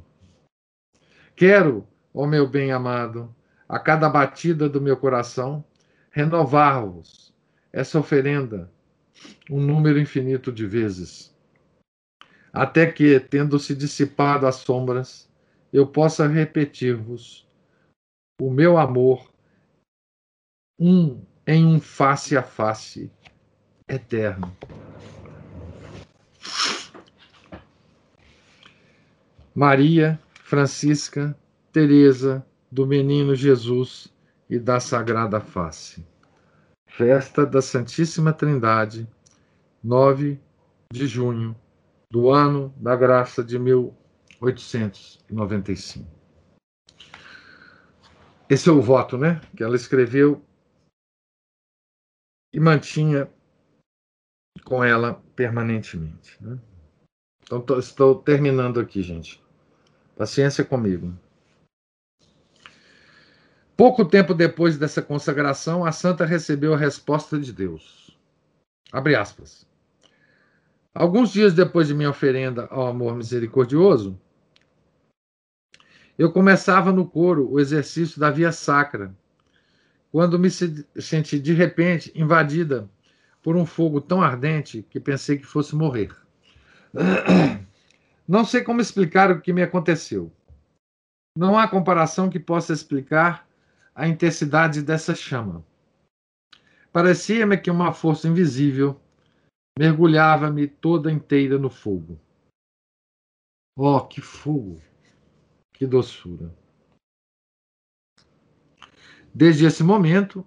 [1.36, 3.34] Quero, ó oh meu bem-amado,
[3.68, 5.64] a cada batida do meu coração,
[6.12, 7.35] renovar-vos
[7.76, 8.72] essa oferenda
[9.52, 11.36] um número infinito de vezes,
[12.54, 15.30] até que, tendo se dissipado as sombras,
[15.74, 17.46] eu possa repetir-vos
[18.42, 19.30] o meu amor
[20.80, 23.12] um em um face a face
[23.90, 24.56] eterno.
[29.54, 31.38] Maria, Francisca,
[31.74, 34.14] Teresa, do Menino Jesus
[34.50, 36.15] e da Sagrada Face.
[36.98, 39.06] Festa da Santíssima Trindade,
[39.84, 40.40] 9
[40.94, 41.54] de junho
[42.10, 46.08] do ano da graça de 1895.
[48.50, 49.42] Esse é o voto, né?
[49.58, 50.42] Que ela escreveu
[52.54, 53.30] e mantinha
[54.64, 56.42] com ela permanentemente.
[56.42, 56.58] Né?
[57.44, 59.44] Então, tô, estou terminando aqui, gente.
[60.16, 61.14] Paciência comigo.
[63.78, 68.18] Pouco tempo depois dessa consagração, a santa recebeu a resposta de Deus.
[68.92, 69.68] Abre aspas.
[70.94, 74.18] Alguns dias depois de minha oferenda ao amor misericordioso,
[76.18, 79.14] eu começava no coro o exercício da via sacra,
[80.10, 82.90] quando me senti de repente invadida
[83.44, 86.16] por um fogo tão ardente que pensei que fosse morrer.
[88.26, 90.32] Não sei como explicar o que me aconteceu.
[91.38, 93.45] Não há comparação que possa explicar
[93.96, 95.66] a intensidade dessa chama.
[96.92, 99.00] Parecia-me que uma força invisível
[99.80, 102.20] mergulhava-me toda inteira no fogo.
[103.78, 104.82] Oh, que fogo!
[105.74, 106.54] Que doçura!
[109.34, 110.46] Desde esse momento,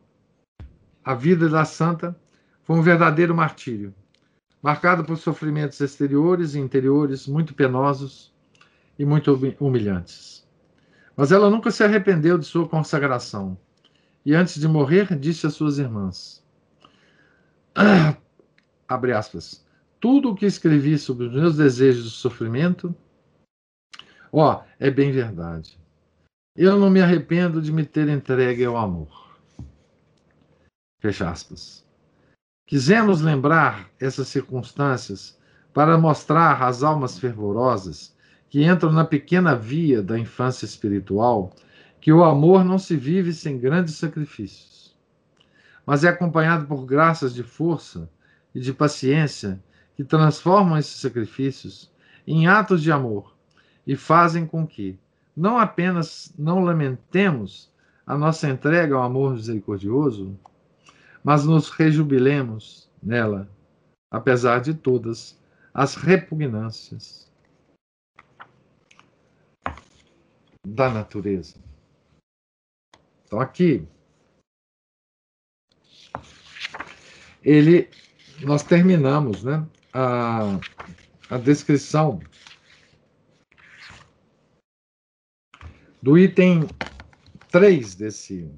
[1.05, 2.18] a vida da santa
[2.62, 3.94] foi um verdadeiro martírio,
[4.62, 8.34] marcado por sofrimentos exteriores e interiores muito penosos
[8.99, 10.38] e muito humilhantes.
[11.19, 13.59] Mas ela nunca se arrependeu de sua consagração.
[14.25, 16.45] E antes de morrer, disse às suas irmãs:
[17.75, 18.16] ah,
[18.87, 19.66] abre aspas,
[19.99, 22.95] tudo o que escrevi sobre os meus desejos de sofrimento,
[24.33, 25.77] ó, é bem verdade.
[26.55, 29.41] Eu não me arrependo de me ter entregue ao amor.
[31.01, 31.85] Fecha aspas.
[32.64, 35.37] Quisemos lembrar essas circunstâncias
[35.75, 38.16] para mostrar às almas fervorosas
[38.49, 41.53] que entram na pequena via da infância espiritual,
[42.01, 44.96] que o amor não se vive sem grandes sacrifícios,
[45.84, 48.09] mas é acompanhado por graças de força
[48.55, 49.62] e de paciência
[49.94, 51.90] que transformam esses sacrifícios
[52.26, 53.34] em atos de amor
[53.86, 54.99] e fazem com que
[55.36, 57.70] não apenas não lamentemos
[58.07, 60.38] a nossa entrega ao amor misericordioso,
[61.22, 63.49] mas nos rejubilemos nela,
[64.11, 65.38] apesar de todas
[65.74, 67.28] as repugnâncias
[70.75, 71.57] da natureza.
[73.25, 73.87] Então, aqui,
[77.43, 77.89] ele,
[78.41, 80.59] nós terminamos né, a,
[81.31, 82.21] a descrição
[86.03, 86.66] do item
[87.51, 88.51] 3 desse,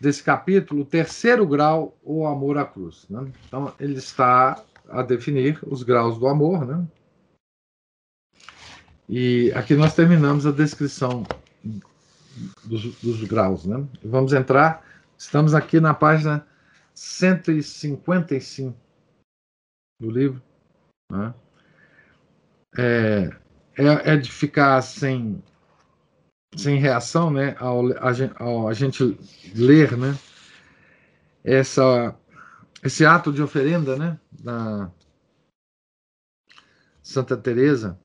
[0.00, 3.08] desse capítulo, terceiro grau, o amor à cruz.
[3.08, 3.32] Né?
[3.46, 6.86] Então, ele está a definir os graus do amor, né?
[9.12, 11.26] E aqui nós terminamos a descrição
[12.62, 13.84] dos, dos graus, né?
[14.04, 14.86] Vamos entrar,
[15.18, 16.46] estamos aqui na página
[16.94, 18.78] 155
[20.00, 20.40] do livro.
[21.10, 21.34] Né?
[22.78, 23.30] É,
[23.78, 25.42] é, é, de ficar sem,
[26.54, 27.86] sem reação né, ao,
[28.36, 29.18] ao a gente
[29.56, 30.16] ler né,
[31.42, 32.14] essa,
[32.80, 34.88] esse ato de oferenda né, da
[37.02, 37.98] Santa Teresa,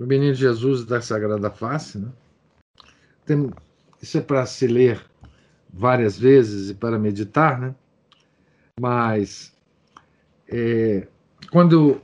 [0.00, 1.98] o Menino Jesus da Sagrada Face.
[1.98, 2.08] Né?
[3.26, 3.50] Tem,
[4.00, 5.04] isso é para se ler
[5.72, 7.74] várias vezes e para meditar, né?
[8.80, 9.52] mas
[10.48, 11.06] é,
[11.52, 12.00] quando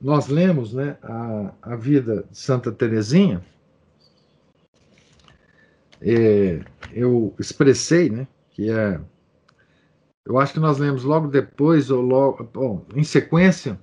[0.00, 3.44] nós lemos né, a, a vida de Santa Teresinha,
[6.00, 6.60] é,
[6.92, 9.00] eu expressei né, que é.
[10.24, 13.78] Eu acho que nós lemos logo depois, ou logo, bom, em sequência,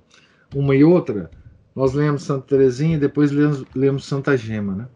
[0.52, 1.30] uma e outra,
[1.74, 4.74] nós lemos Santa Teresinha e depois lemos, lemos Santa Gema.
[4.74, 4.88] Né?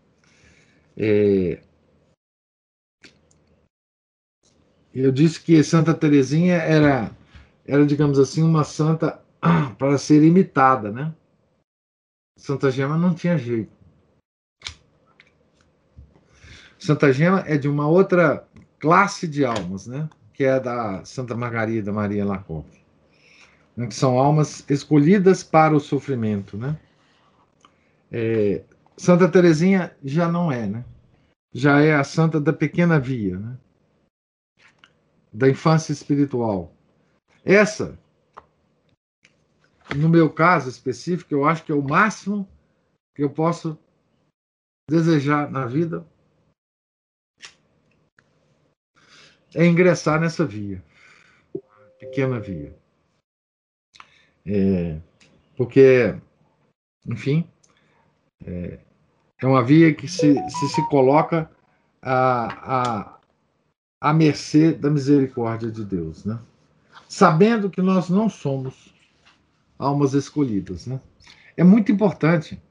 [0.97, 1.61] É,
[4.95, 7.11] eu disse que Santa Teresinha era,
[7.67, 9.21] era, digamos assim, uma santa
[9.77, 11.15] para ser imitada, né?
[12.39, 13.77] Santa Gema não tinha jeito.
[16.79, 18.47] Santa Gema é de uma outra
[18.79, 20.09] classe de almas, né?
[20.33, 22.86] Que é da Santa Margarida Maria Lacoque.
[23.77, 26.79] Que são almas escolhidas para o sofrimento, né?
[28.11, 28.65] É,
[28.97, 30.85] Santa Teresinha já não é, né?
[31.53, 33.59] Já é a santa da pequena via, né?
[35.33, 36.73] Da infância espiritual.
[37.45, 37.99] Essa
[39.95, 42.49] no meu caso específico, eu acho que é o máximo
[43.15, 43.79] que eu posso
[44.91, 46.07] desejar na vida
[49.55, 50.85] é ingressar nessa via,
[51.99, 52.77] pequena via.
[54.47, 55.01] É,
[55.57, 56.15] porque,
[57.05, 57.45] enfim,
[58.45, 58.79] é,
[59.43, 61.51] é, uma via que se, se, se coloca
[62.01, 63.19] à, à,
[64.01, 66.39] à mercê da misericórdia de Deus, né?
[67.09, 68.95] sabendo que nós não somos
[69.79, 70.87] almas escolhidas.
[70.87, 71.01] Né?
[71.57, 72.63] É muito importante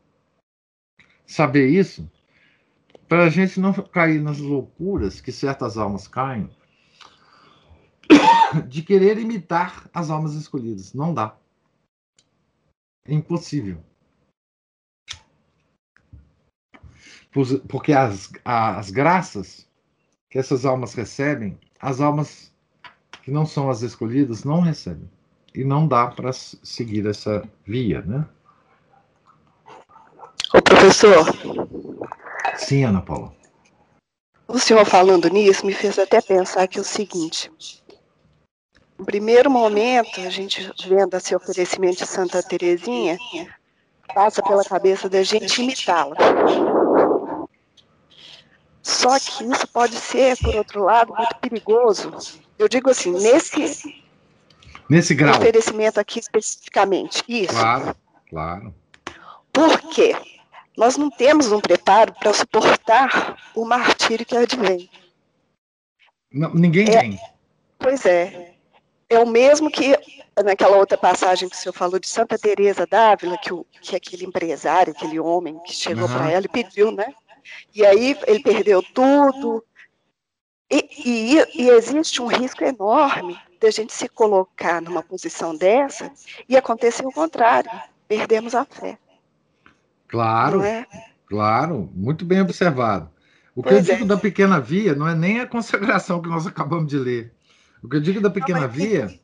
[1.25, 2.09] saber isso
[3.07, 6.49] para a gente não cair nas loucuras que certas almas caem
[8.67, 10.93] de querer imitar as almas escolhidas.
[10.93, 11.35] Não dá.
[13.07, 13.77] É impossível.
[17.67, 19.67] Porque as, as graças
[20.29, 22.51] que essas almas recebem, as almas
[23.23, 25.09] que não são as escolhidas não recebem
[25.53, 28.27] e não dá para seguir essa via, né?
[30.53, 31.25] Ô professor.
[32.57, 33.33] Sim, Ana Paula.
[34.47, 37.51] O senhor falando nisso me fez até pensar que é o seguinte.
[38.97, 43.17] No primeiro momento, a gente vendo esse oferecimento de Santa Teresinha,
[44.13, 46.15] passa pela cabeça da gente imitá-la.
[48.81, 52.13] Só que isso pode ser, por outro lado, muito perigoso.
[52.57, 54.05] Eu digo assim, nesse
[54.89, 55.35] Nesse grau.
[55.35, 57.23] Oferecimento aqui especificamente.
[57.27, 57.53] Isso.
[57.53, 57.95] Claro,
[58.29, 58.75] claro.
[59.51, 60.15] Por quê?
[60.77, 64.89] Nós não temos um preparo para suportar o martírio que advém.
[66.31, 67.19] Não, ninguém é, tem.
[67.79, 68.54] Pois é.
[69.09, 69.95] É o mesmo que
[70.43, 74.25] naquela outra passagem que o senhor falou de Santa Teresa d'Ávila, que, o, que aquele
[74.25, 76.13] empresário, aquele homem que chegou uhum.
[76.13, 77.13] para ela e pediu, né?
[77.73, 79.63] E aí ele perdeu tudo.
[80.69, 86.11] E, e, e existe um risco enorme de a gente se colocar numa posição dessa
[86.49, 87.69] e acontecer o contrário,
[88.07, 88.97] perdemos a fé.
[90.07, 90.85] Claro, é?
[91.27, 93.09] claro, muito bem observado.
[93.55, 94.07] O que pois eu digo é.
[94.07, 97.34] da pequena via não é nem a consagração que nós acabamos de ler.
[97.85, 99.19] O que eu digo da pequena não, via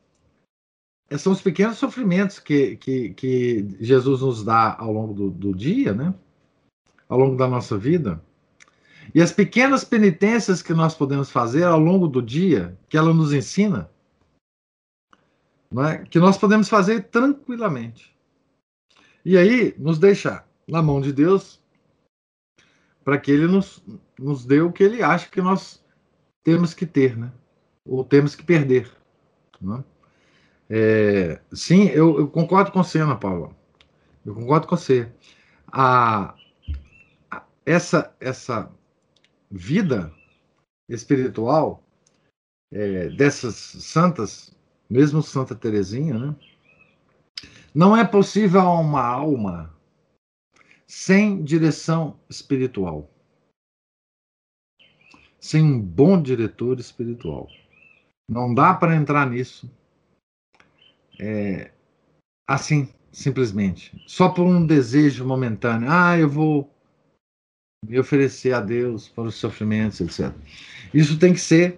[1.10, 1.18] que...
[1.18, 5.94] são os pequenos sofrimentos que, que, que Jesus nos dá ao longo do, do dia,
[5.94, 6.14] né?
[7.10, 8.24] ao longo da nossa vida.
[9.16, 13.34] E as pequenas penitências que nós podemos fazer ao longo do dia, que ela nos
[13.34, 13.90] ensina,
[15.90, 16.06] é?
[16.06, 18.16] que nós podemos fazer tranquilamente.
[19.26, 21.60] E aí, nos deixar na mão de Deus,
[23.04, 23.84] para que Ele nos,
[24.20, 25.84] nos dê o que Ele acha que nós
[26.44, 27.32] temos que ter, né?
[27.86, 28.92] Ou temos que perder.
[29.64, 29.84] É?
[30.70, 33.56] É, sim, eu, eu, concordo com você, Ana Paula.
[34.26, 35.12] Eu concordo com você.
[35.68, 36.36] A,
[37.30, 38.72] a, essa, essa
[39.50, 40.14] vida
[40.88, 41.84] espiritual
[42.72, 44.56] é, dessas santas
[44.92, 46.36] mesmo Santa Teresinha, né?
[47.74, 49.74] Não é possível a uma alma
[50.86, 53.10] sem direção espiritual,
[55.40, 57.48] sem um bom diretor espiritual.
[58.32, 59.70] Não dá para entrar nisso
[61.20, 61.70] é,
[62.48, 65.90] assim, simplesmente, só por um desejo momentâneo.
[65.92, 66.74] Ah, eu vou
[67.86, 70.34] me oferecer a Deus para os sofrimentos, etc.
[70.94, 71.78] Isso tem que ser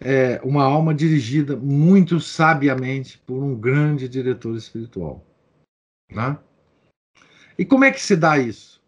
[0.00, 5.24] é, uma alma dirigida muito sabiamente por um grande diretor espiritual.
[6.10, 6.36] Né?
[7.56, 8.82] E como é que se dá isso?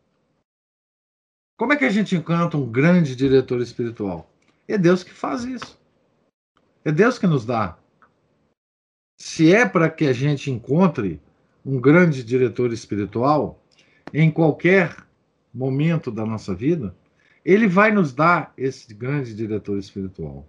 [1.57, 4.29] Como é que a gente encanta um grande diretor espiritual?
[4.67, 5.80] É Deus que faz isso.
[6.85, 7.79] É Deus que nos dá.
[9.19, 11.21] Se é para que a gente encontre
[11.65, 13.63] um grande diretor espiritual
[14.15, 14.97] em qualquer
[15.53, 16.97] momento da nossa vida,
[17.45, 20.47] ele vai nos dar esse grande diretor espiritual.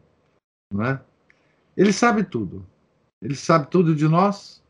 [0.72, 1.02] Não é?
[1.76, 2.66] Ele sabe tudo.
[3.22, 4.64] Ele sabe tudo de nós,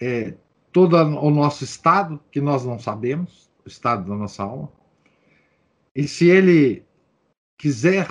[0.00, 0.34] é,
[0.70, 4.70] todo o nosso estado, que nós não sabemos, o estado da nossa alma.
[5.94, 6.84] E se ele
[7.58, 8.06] quiser,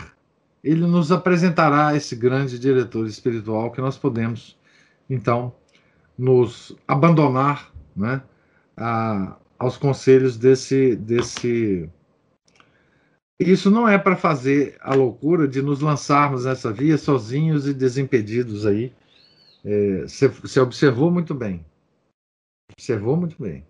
[0.68, 4.57] ele nos apresentará esse grande diretor espiritual que nós podemos,
[5.10, 5.56] então,
[6.18, 8.22] nos abandonar né,
[8.76, 11.89] a, aos conselhos desse, desse.
[13.39, 18.65] Isso não é para fazer a loucura de nos lançarmos nessa via sozinhos e desimpedidos
[18.65, 18.94] aí.
[20.03, 21.65] Você é, observou muito bem.
[22.73, 23.65] Observou muito bem.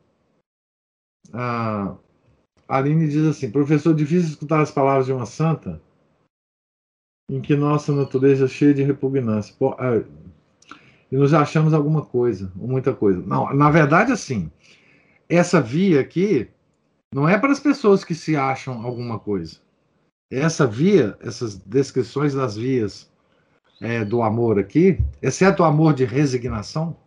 [1.31, 1.95] A
[2.67, 5.79] Aline diz assim: professor, difícil escutar as palavras de uma santa
[7.29, 9.53] em que nossa natureza é cheia de repugnância.
[9.57, 10.01] Pô, ah,
[11.11, 13.21] e nos achamos alguma coisa, ou muita coisa.
[13.21, 14.51] Não, na verdade, assim,
[15.29, 16.49] essa via aqui
[17.13, 19.57] não é para as pessoas que se acham alguma coisa.
[20.29, 23.09] Essa via, essas descrições das vias
[23.79, 26.97] é, do amor aqui, exceto o amor de resignação,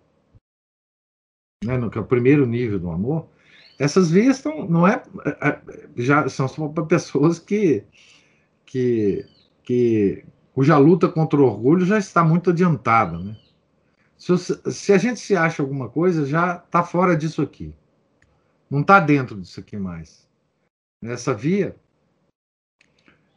[1.62, 3.26] né, no, que é o primeiro nível do amor,
[3.78, 5.60] essas vias estão, não é, é, é
[5.96, 7.84] já são só para pessoas que,
[8.64, 9.26] que,
[9.70, 13.36] que cuja luta contra o orgulho já está muito adiantada, né?
[14.18, 17.72] Se, se a gente se acha alguma coisa, já está fora disso aqui.
[18.68, 20.26] Não está dentro disso aqui mais.
[21.00, 21.76] Nessa via.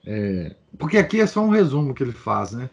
[0.07, 2.67] É, porque aqui é só um resumo que ele faz, né?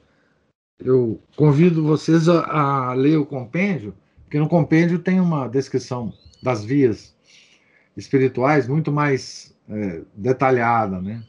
[0.78, 6.65] Eu convido vocês a, a ler o compêndio, porque no compêndio tem uma descrição das
[6.65, 7.15] vias
[7.95, 11.23] espirituais muito mais é, detalhada, né?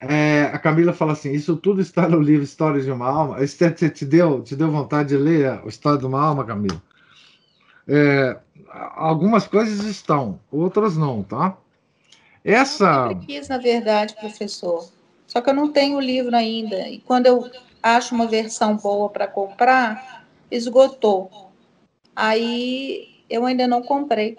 [0.00, 3.42] É, a Camila fala assim: Isso tudo está no livro História de uma Alma.
[3.42, 6.80] Esther, te deu, te deu vontade de ler a História de uma Alma, Camila?
[7.86, 8.36] É,
[8.94, 11.56] algumas coisas estão, outras não, tá?
[12.44, 13.08] Essa.
[13.10, 14.88] Eu quis, na verdade, professor.
[15.26, 16.88] Só que eu não tenho o livro ainda.
[16.88, 17.50] E quando eu
[17.82, 21.50] acho uma versão boa para comprar, esgotou.
[22.14, 24.36] Aí eu ainda não comprei.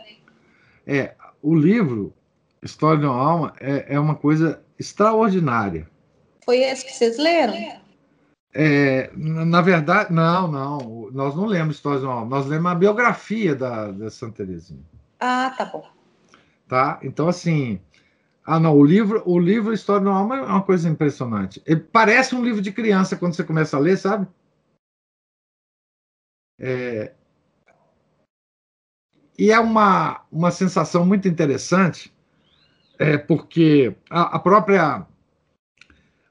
[0.88, 2.14] É, o livro
[2.62, 5.90] História de uma Alma é, é uma coisa extraordinária.
[6.46, 7.54] Foi esse que vocês leram?
[8.54, 11.10] É, na verdade, não, não.
[11.12, 12.38] Nós não lemos História de uma Alma.
[12.38, 14.84] Nós lemos a biografia da, da Santa Teresinha.
[15.20, 15.86] Ah, tá bom.
[16.68, 17.00] Tá?
[17.04, 17.80] Então, assim.
[18.46, 18.76] Ah, não.
[18.76, 21.62] O livro, o livro História uma Alma é uma coisa impressionante.
[21.66, 24.28] Ele parece um livro de criança quando você começa a ler, sabe?
[26.58, 27.14] É,
[29.40, 32.14] e é uma, uma sensação muito interessante
[33.00, 35.08] é, porque a, a, própria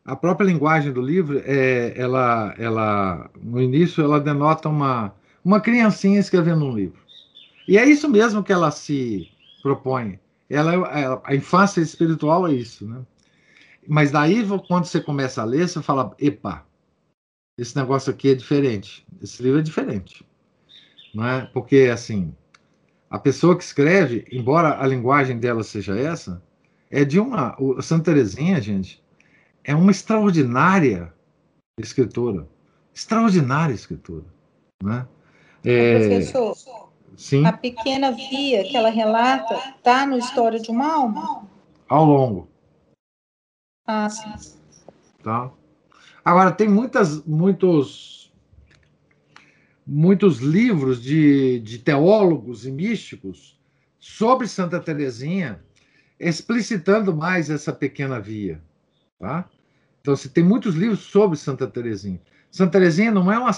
[0.04, 6.20] a própria linguagem do livro é, ela ela no início ela denota uma uma criancinha
[6.20, 7.00] escrevendo um livro.
[7.66, 9.30] E é isso mesmo que ela se
[9.62, 10.20] propõe.
[10.50, 13.02] Ela, ela a infância espiritual é isso né?
[13.88, 16.66] Mas daí quando você começa a ler você fala epa
[17.56, 19.04] esse negócio aqui é diferente.
[19.20, 20.24] Esse livro é diferente.
[21.14, 21.46] Não é?
[21.46, 22.34] Porque assim
[23.08, 26.46] a pessoa que escreve embora a linguagem dela seja essa
[26.90, 27.54] é de uma.
[27.60, 29.02] O Santa Terezinha, gente,
[29.64, 31.12] é uma extraordinária
[31.78, 32.48] escritora.
[32.94, 34.24] Extraordinária escritora.
[34.82, 35.06] Né?
[35.64, 36.56] É, Professor,
[37.16, 37.44] sim?
[37.44, 41.46] a pequena via que ela relata está no História de uma Alma?
[41.88, 42.48] Ao longo.
[43.86, 44.32] Ah, sim.
[45.22, 45.50] Tá.
[46.24, 48.32] Agora, tem muitas, muitos,
[49.86, 53.58] muitos livros de, de teólogos e místicos
[53.98, 55.62] sobre Santa Terezinha
[56.18, 58.60] explicitando mais essa pequena via.
[59.18, 59.44] Tá?
[60.00, 62.20] Então, você tem muitos livros sobre Santa Teresinha.
[62.50, 63.50] Santa Teresinha não é uma.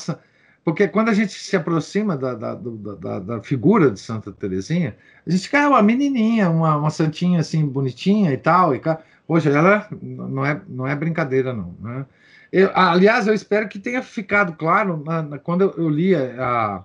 [0.64, 4.96] Porque quando a gente se aproxima da, da, da, da figura de Santa Teresinha,
[5.26, 8.74] a gente quer uma menininha, uma, uma santinha assim, bonitinha e tal.
[8.74, 8.80] E,
[9.26, 11.74] hoje ela não é, não é brincadeira, não.
[11.80, 12.06] Né?
[12.52, 16.84] Eu, aliás, eu espero que tenha ficado claro na, na, quando eu, eu li a,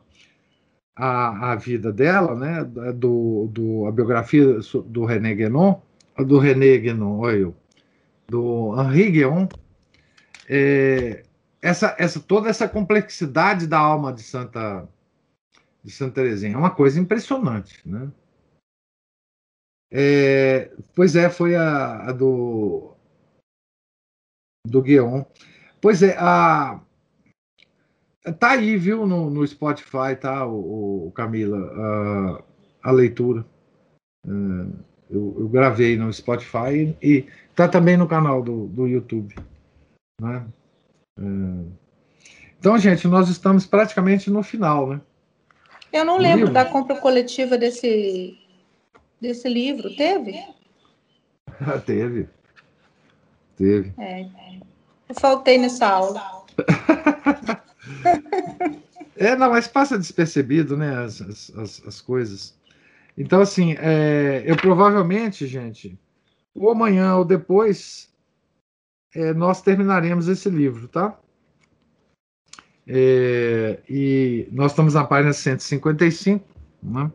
[0.95, 2.63] a, a vida dela, né,
[2.93, 5.81] do, do, a biografia do René Guénon,
[6.17, 7.53] do René Guénon, olha
[8.27, 9.47] do Henri Guénon,
[10.49, 11.23] é,
[11.61, 14.87] essa, essa, toda essa complexidade da alma de Santa,
[15.83, 18.11] de Santa Teresinha é uma coisa impressionante, né?
[19.91, 22.95] É, pois é, foi a, a do
[24.67, 25.23] do Guion.
[25.79, 26.81] Pois é, a,
[28.33, 31.57] tá aí, viu, no, no Spotify, tá, o, o Camila,
[32.83, 33.45] a, a leitura.
[34.25, 34.73] Uh,
[35.09, 39.35] eu, eu, gravei no Spotify e, tá também no canal do, do YouTube.
[40.19, 40.45] Né?
[41.19, 41.71] Uh,
[42.57, 45.01] então, gente, nós estamos praticamente no final, né?
[45.93, 46.53] Eu não lembro livro.
[46.53, 48.37] da compra coletiva desse,
[49.21, 49.95] desse livro.
[49.95, 50.43] Teve?
[51.85, 52.27] teve.
[53.55, 53.93] Teve.
[53.97, 54.27] É,
[55.07, 56.43] eu faltei nessa aula.
[59.15, 62.57] é, não, mas passa despercebido, né, as, as, as coisas.
[63.17, 65.97] Então, assim, é, eu provavelmente, gente,
[66.53, 68.13] ou amanhã ou depois,
[69.13, 71.17] é, nós terminaremos esse livro, tá?
[72.87, 76.45] É, e nós estamos na página 155,
[76.83, 77.11] né?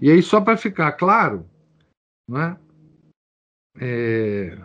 [0.00, 1.46] E aí, só para ficar claro,
[2.28, 2.56] né?
[3.78, 4.58] É,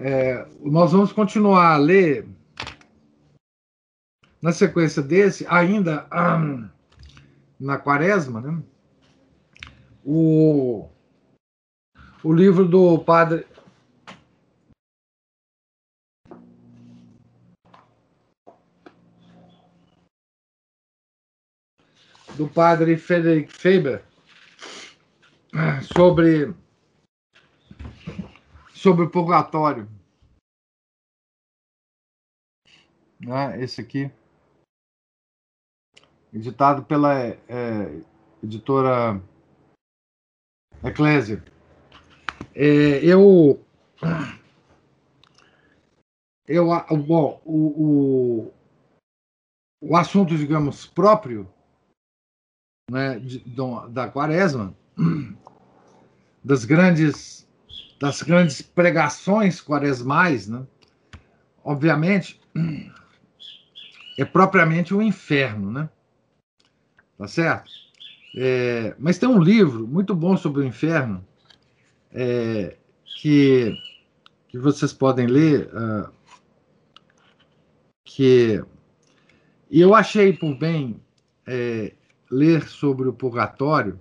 [0.00, 2.26] é, nós vamos continuar a ler
[4.40, 6.68] na sequência desse, ainda hum,
[7.58, 8.62] na quaresma, né?
[10.04, 10.88] o,
[12.22, 13.44] o livro do padre
[22.36, 24.04] do padre Frederick Faber
[25.92, 26.54] sobre
[28.78, 29.88] sobre o purgatório.
[33.20, 33.60] Né?
[33.60, 34.08] Esse aqui,
[36.32, 38.00] editado pela é,
[38.42, 39.20] editora
[40.84, 41.42] Eclésia.
[42.54, 43.60] É, eu,
[46.46, 46.66] eu,
[47.04, 48.54] bom, o, o,
[49.82, 51.52] o assunto, digamos, próprio
[52.88, 53.40] né, de,
[53.90, 54.72] da quaresma,
[56.44, 57.47] das grandes,
[57.98, 60.64] das grandes pregações quaresmais, né,
[61.64, 62.40] obviamente,
[64.18, 65.88] é propriamente o um inferno, né?
[67.16, 67.70] Tá certo?
[68.36, 71.26] É, mas tem um livro muito bom sobre o inferno
[72.12, 72.76] é,
[73.20, 73.76] que,
[74.48, 76.12] que vocês podem ler, uh,
[78.04, 78.62] que
[79.70, 81.00] eu achei por bem
[81.46, 81.92] é,
[82.30, 83.98] ler sobre o purgatório,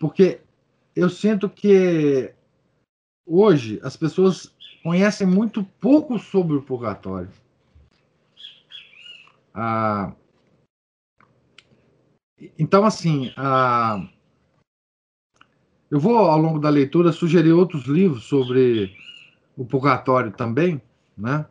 [0.00, 0.40] porque
[0.94, 2.32] eu sinto que
[3.26, 4.52] hoje as pessoas
[4.82, 7.30] conhecem muito pouco sobre o purgatório.
[9.54, 10.12] Ah,
[12.58, 14.06] então, assim, ah,
[15.90, 18.96] eu vou, ao longo da leitura, sugerir outros livros sobre
[19.56, 20.82] o purgatório também,
[21.16, 21.46] né?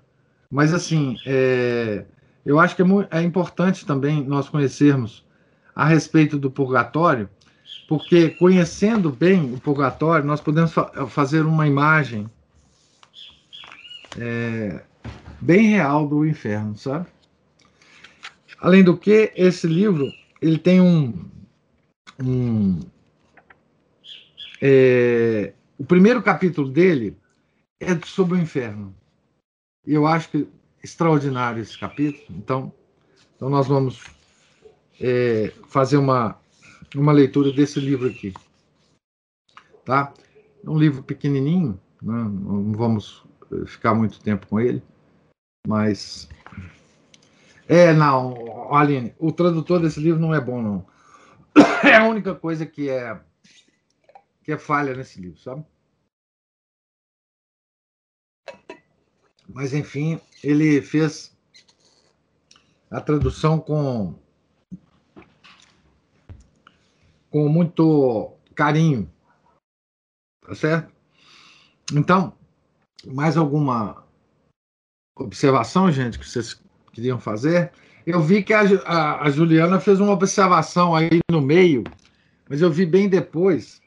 [0.51, 2.05] Mas, assim, é,
[2.45, 5.25] eu acho que é, muito, é importante também nós conhecermos
[5.73, 7.29] a respeito do purgatório,
[7.88, 12.30] porque conhecendo bem o purgatório, nós podemos fa fazer uma imagem
[14.18, 14.81] é,
[15.41, 17.07] bem real do inferno, sabe?
[18.60, 20.11] Além do que, esse livro
[20.41, 21.30] ele tem um,
[22.22, 22.80] um
[24.61, 27.18] é, o primeiro capítulo dele
[27.80, 28.95] é sobre o inferno.
[29.85, 30.48] E eu acho que
[30.84, 32.23] extraordinário esse capítulo.
[32.30, 32.72] Então,
[33.35, 34.03] então nós vamos
[35.02, 36.38] é, fazer uma,
[36.95, 38.33] uma leitura desse livro aqui.
[39.85, 40.13] Tá?
[40.63, 42.13] É um livro pequenininho, né?
[42.13, 43.23] não vamos
[43.67, 44.81] ficar muito tempo com ele,
[45.67, 46.29] mas.
[47.67, 50.85] É, não, Aline, o tradutor desse livro não é bom, não.
[51.83, 53.19] É a única coisa que é
[54.43, 55.65] que é falha nesse livro, sabe?
[59.47, 61.35] Mas enfim, ele fez
[62.89, 64.15] a tradução com
[67.34, 69.11] com muito carinho,
[70.45, 70.93] tá certo?
[71.91, 72.31] Então,
[73.07, 74.05] mais alguma
[75.18, 76.61] observação, gente, que vocês
[76.91, 77.72] queriam fazer?
[78.05, 81.84] Eu vi que a, a, a Juliana fez uma observação aí no meio,
[82.47, 83.81] mas eu vi bem depois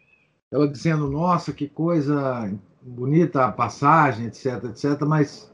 [0.53, 2.53] ela dizendo, nossa, que coisa
[2.83, 5.53] bonita a passagem, etc, etc, mas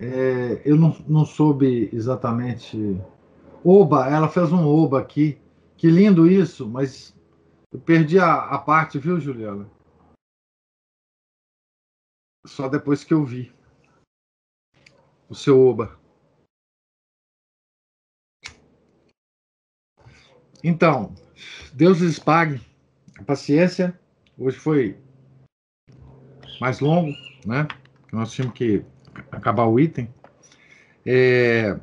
[0.00, 3.00] é, eu não, não soube exatamente.
[3.66, 5.40] Oba, ela fez um oba aqui.
[5.78, 7.16] Que lindo isso, mas
[7.72, 9.70] eu perdi a, a parte, viu, Juliana?
[12.46, 13.50] Só depois que eu vi
[15.30, 15.98] o seu oba.
[20.62, 21.14] Então,
[21.72, 22.60] Deus lhes pague
[23.18, 23.98] a paciência.
[24.38, 24.98] Hoje foi
[26.60, 27.12] mais longo,
[27.46, 27.66] né?
[28.12, 28.84] Nós tínhamos que
[29.32, 30.12] acabar o item.
[31.06, 31.78] É,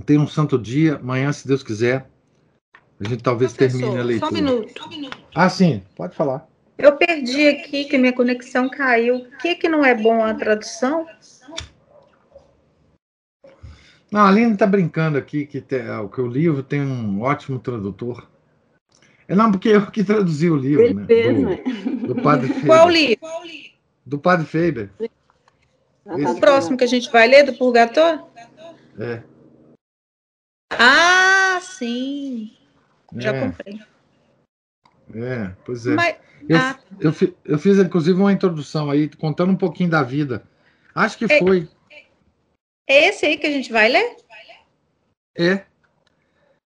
[0.00, 2.08] tem um santo dia, amanhã, se Deus quiser,
[3.00, 4.30] a gente talvez Professor, termine a leitura.
[4.30, 5.18] Só um minuto.
[5.34, 6.46] Ah, sim, pode falar.
[6.76, 9.16] Eu perdi aqui, que minha conexão caiu.
[9.16, 11.06] O que, que não é bom a tradução?
[14.10, 15.78] Não, a Aline está brincando aqui que, te,
[16.12, 18.26] que o livro tem um ótimo tradutor.
[19.28, 21.06] É não, porque eu que traduzi o livro, Ele né?
[21.06, 22.06] Mesmo.
[22.06, 22.66] Do, do Padre Faber.
[22.66, 23.20] Qual livro?
[24.04, 24.90] Do Padre Faber.
[26.04, 28.22] O próximo que a gente vai ler, do Purgatório?
[28.98, 29.22] É.
[30.70, 32.56] Ah, sim.
[33.16, 33.40] Já é.
[33.40, 33.80] comprei.
[35.14, 35.94] É, pois é.
[35.94, 36.16] Mas,
[36.48, 36.78] eu, ah.
[37.00, 37.12] eu,
[37.44, 40.44] eu, fiz, inclusive, uma introdução aí, contando um pouquinho da vida.
[40.94, 41.68] Acho que é, foi.
[42.88, 44.16] É esse aí que a gente vai ler?
[45.36, 45.64] É.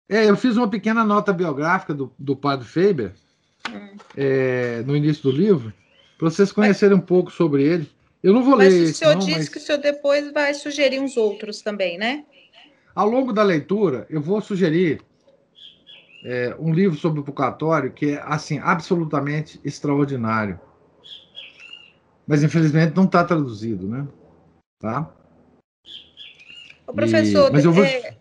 [0.10, 3.14] É, eu fiz uma pequena nota biográfica do, do padre Faber
[3.70, 3.98] hum.
[4.16, 5.74] é, no início do livro,
[6.18, 7.90] para vocês conhecerem mas, um pouco sobre ele.
[8.24, 8.72] Eu não vou ler.
[8.72, 9.50] Mas o senhor não, disse mas...
[9.50, 12.26] que o senhor depois vai sugerir uns outros também, né?
[12.98, 15.04] Ao longo da leitura, eu vou sugerir
[16.26, 20.60] é, um livro sobre o purgatório que é assim absolutamente extraordinário,
[22.26, 24.08] mas infelizmente não está traduzido, né?
[24.80, 25.14] Tá?
[26.88, 27.86] O professor, e, vou...
[27.86, 28.18] É,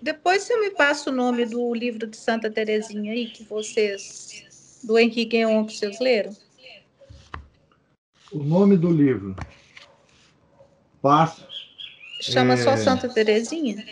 [0.00, 4.96] depois você me passa o nome do livro de Santa Terezinha aí que vocês do
[4.96, 6.30] Henrique Guion que vocês leram.
[8.30, 9.34] O nome do livro.
[11.02, 11.50] Passo.
[12.20, 12.56] Chama é...
[12.58, 13.84] só Santa Terezinha?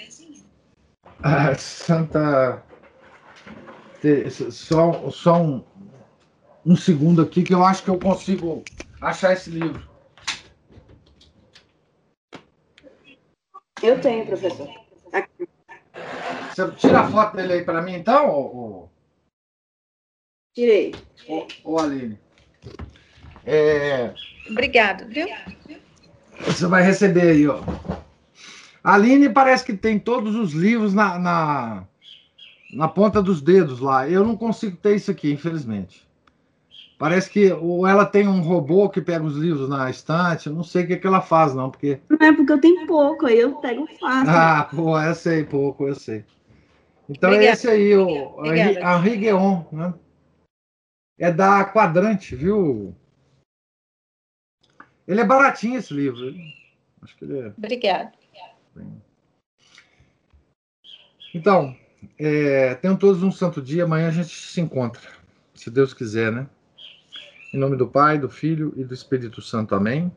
[1.23, 2.63] Ah, Santa
[4.51, 5.65] só, só um,
[6.65, 8.63] um segundo aqui que eu acho que eu consigo
[9.01, 9.89] achar esse livro.
[13.83, 14.69] Eu tenho, professor.
[15.13, 15.49] Aqui.
[16.51, 18.29] Você tira a foto dele aí para mim, então?
[18.29, 18.91] Ou,
[20.55, 20.95] Tirei.
[21.65, 22.19] Ô, Aline.
[23.47, 24.13] É...
[24.51, 25.29] Obrigado, viu?
[26.41, 27.63] Você vai receber aí, ó.
[28.83, 31.85] A Aline parece que tem todos os livros na, na,
[32.73, 34.09] na ponta dos dedos lá.
[34.09, 36.07] Eu não consigo ter isso aqui, infelizmente.
[36.99, 40.65] Parece que ou ela tem um robô que pega os livros na estante, eu não
[40.65, 42.01] sei o que, é que ela faz, não, porque.
[42.09, 44.31] Não é porque eu tenho pouco, aí eu pego fácil.
[44.31, 46.25] Ah, pô, eu sei, pouco, eu sei.
[47.09, 47.51] Então Obrigada.
[47.51, 49.95] é esse aí, o Henri Guéon, né?
[51.17, 52.95] É da Quadrante, viu?
[55.07, 56.35] Ele é baratinho esse livro.
[57.01, 57.47] Acho que ele é.
[57.57, 58.13] Obrigada.
[61.35, 61.77] Então,
[62.19, 63.85] é, tenham todos um santo dia.
[63.85, 65.03] Amanhã a gente se encontra,
[65.55, 66.47] se Deus quiser, né?
[67.53, 69.75] Em nome do Pai, do Filho e do Espírito Santo.
[69.75, 70.13] Amém.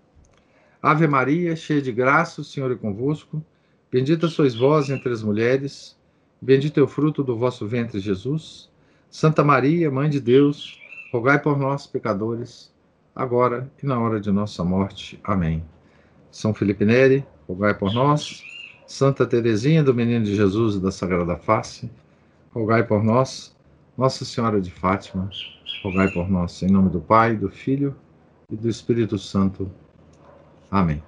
[0.82, 3.44] Ave Maria, cheia de graça, o Senhor é convosco.
[3.92, 5.98] Bendita sois vós entre as mulheres.
[6.42, 8.70] Bendito é o fruto do vosso ventre, Jesus.
[9.10, 10.80] Santa Maria, Mãe de Deus,
[11.12, 12.74] rogai por nós, pecadores,
[13.16, 15.20] agora e na hora de nossa morte.
[15.24, 15.64] Amém.
[16.32, 18.51] São Felipe Neri, rogai por nós.
[18.92, 21.90] Santa Teresinha do Menino de Jesus e da Sagrada Face,
[22.54, 23.56] rogai por nós.
[23.98, 25.30] Nossa Senhora de Fátima,
[25.82, 26.62] rogai por nós.
[26.62, 27.96] Em nome do Pai, do Filho
[28.50, 29.72] e do Espírito Santo.
[30.70, 31.02] Amém.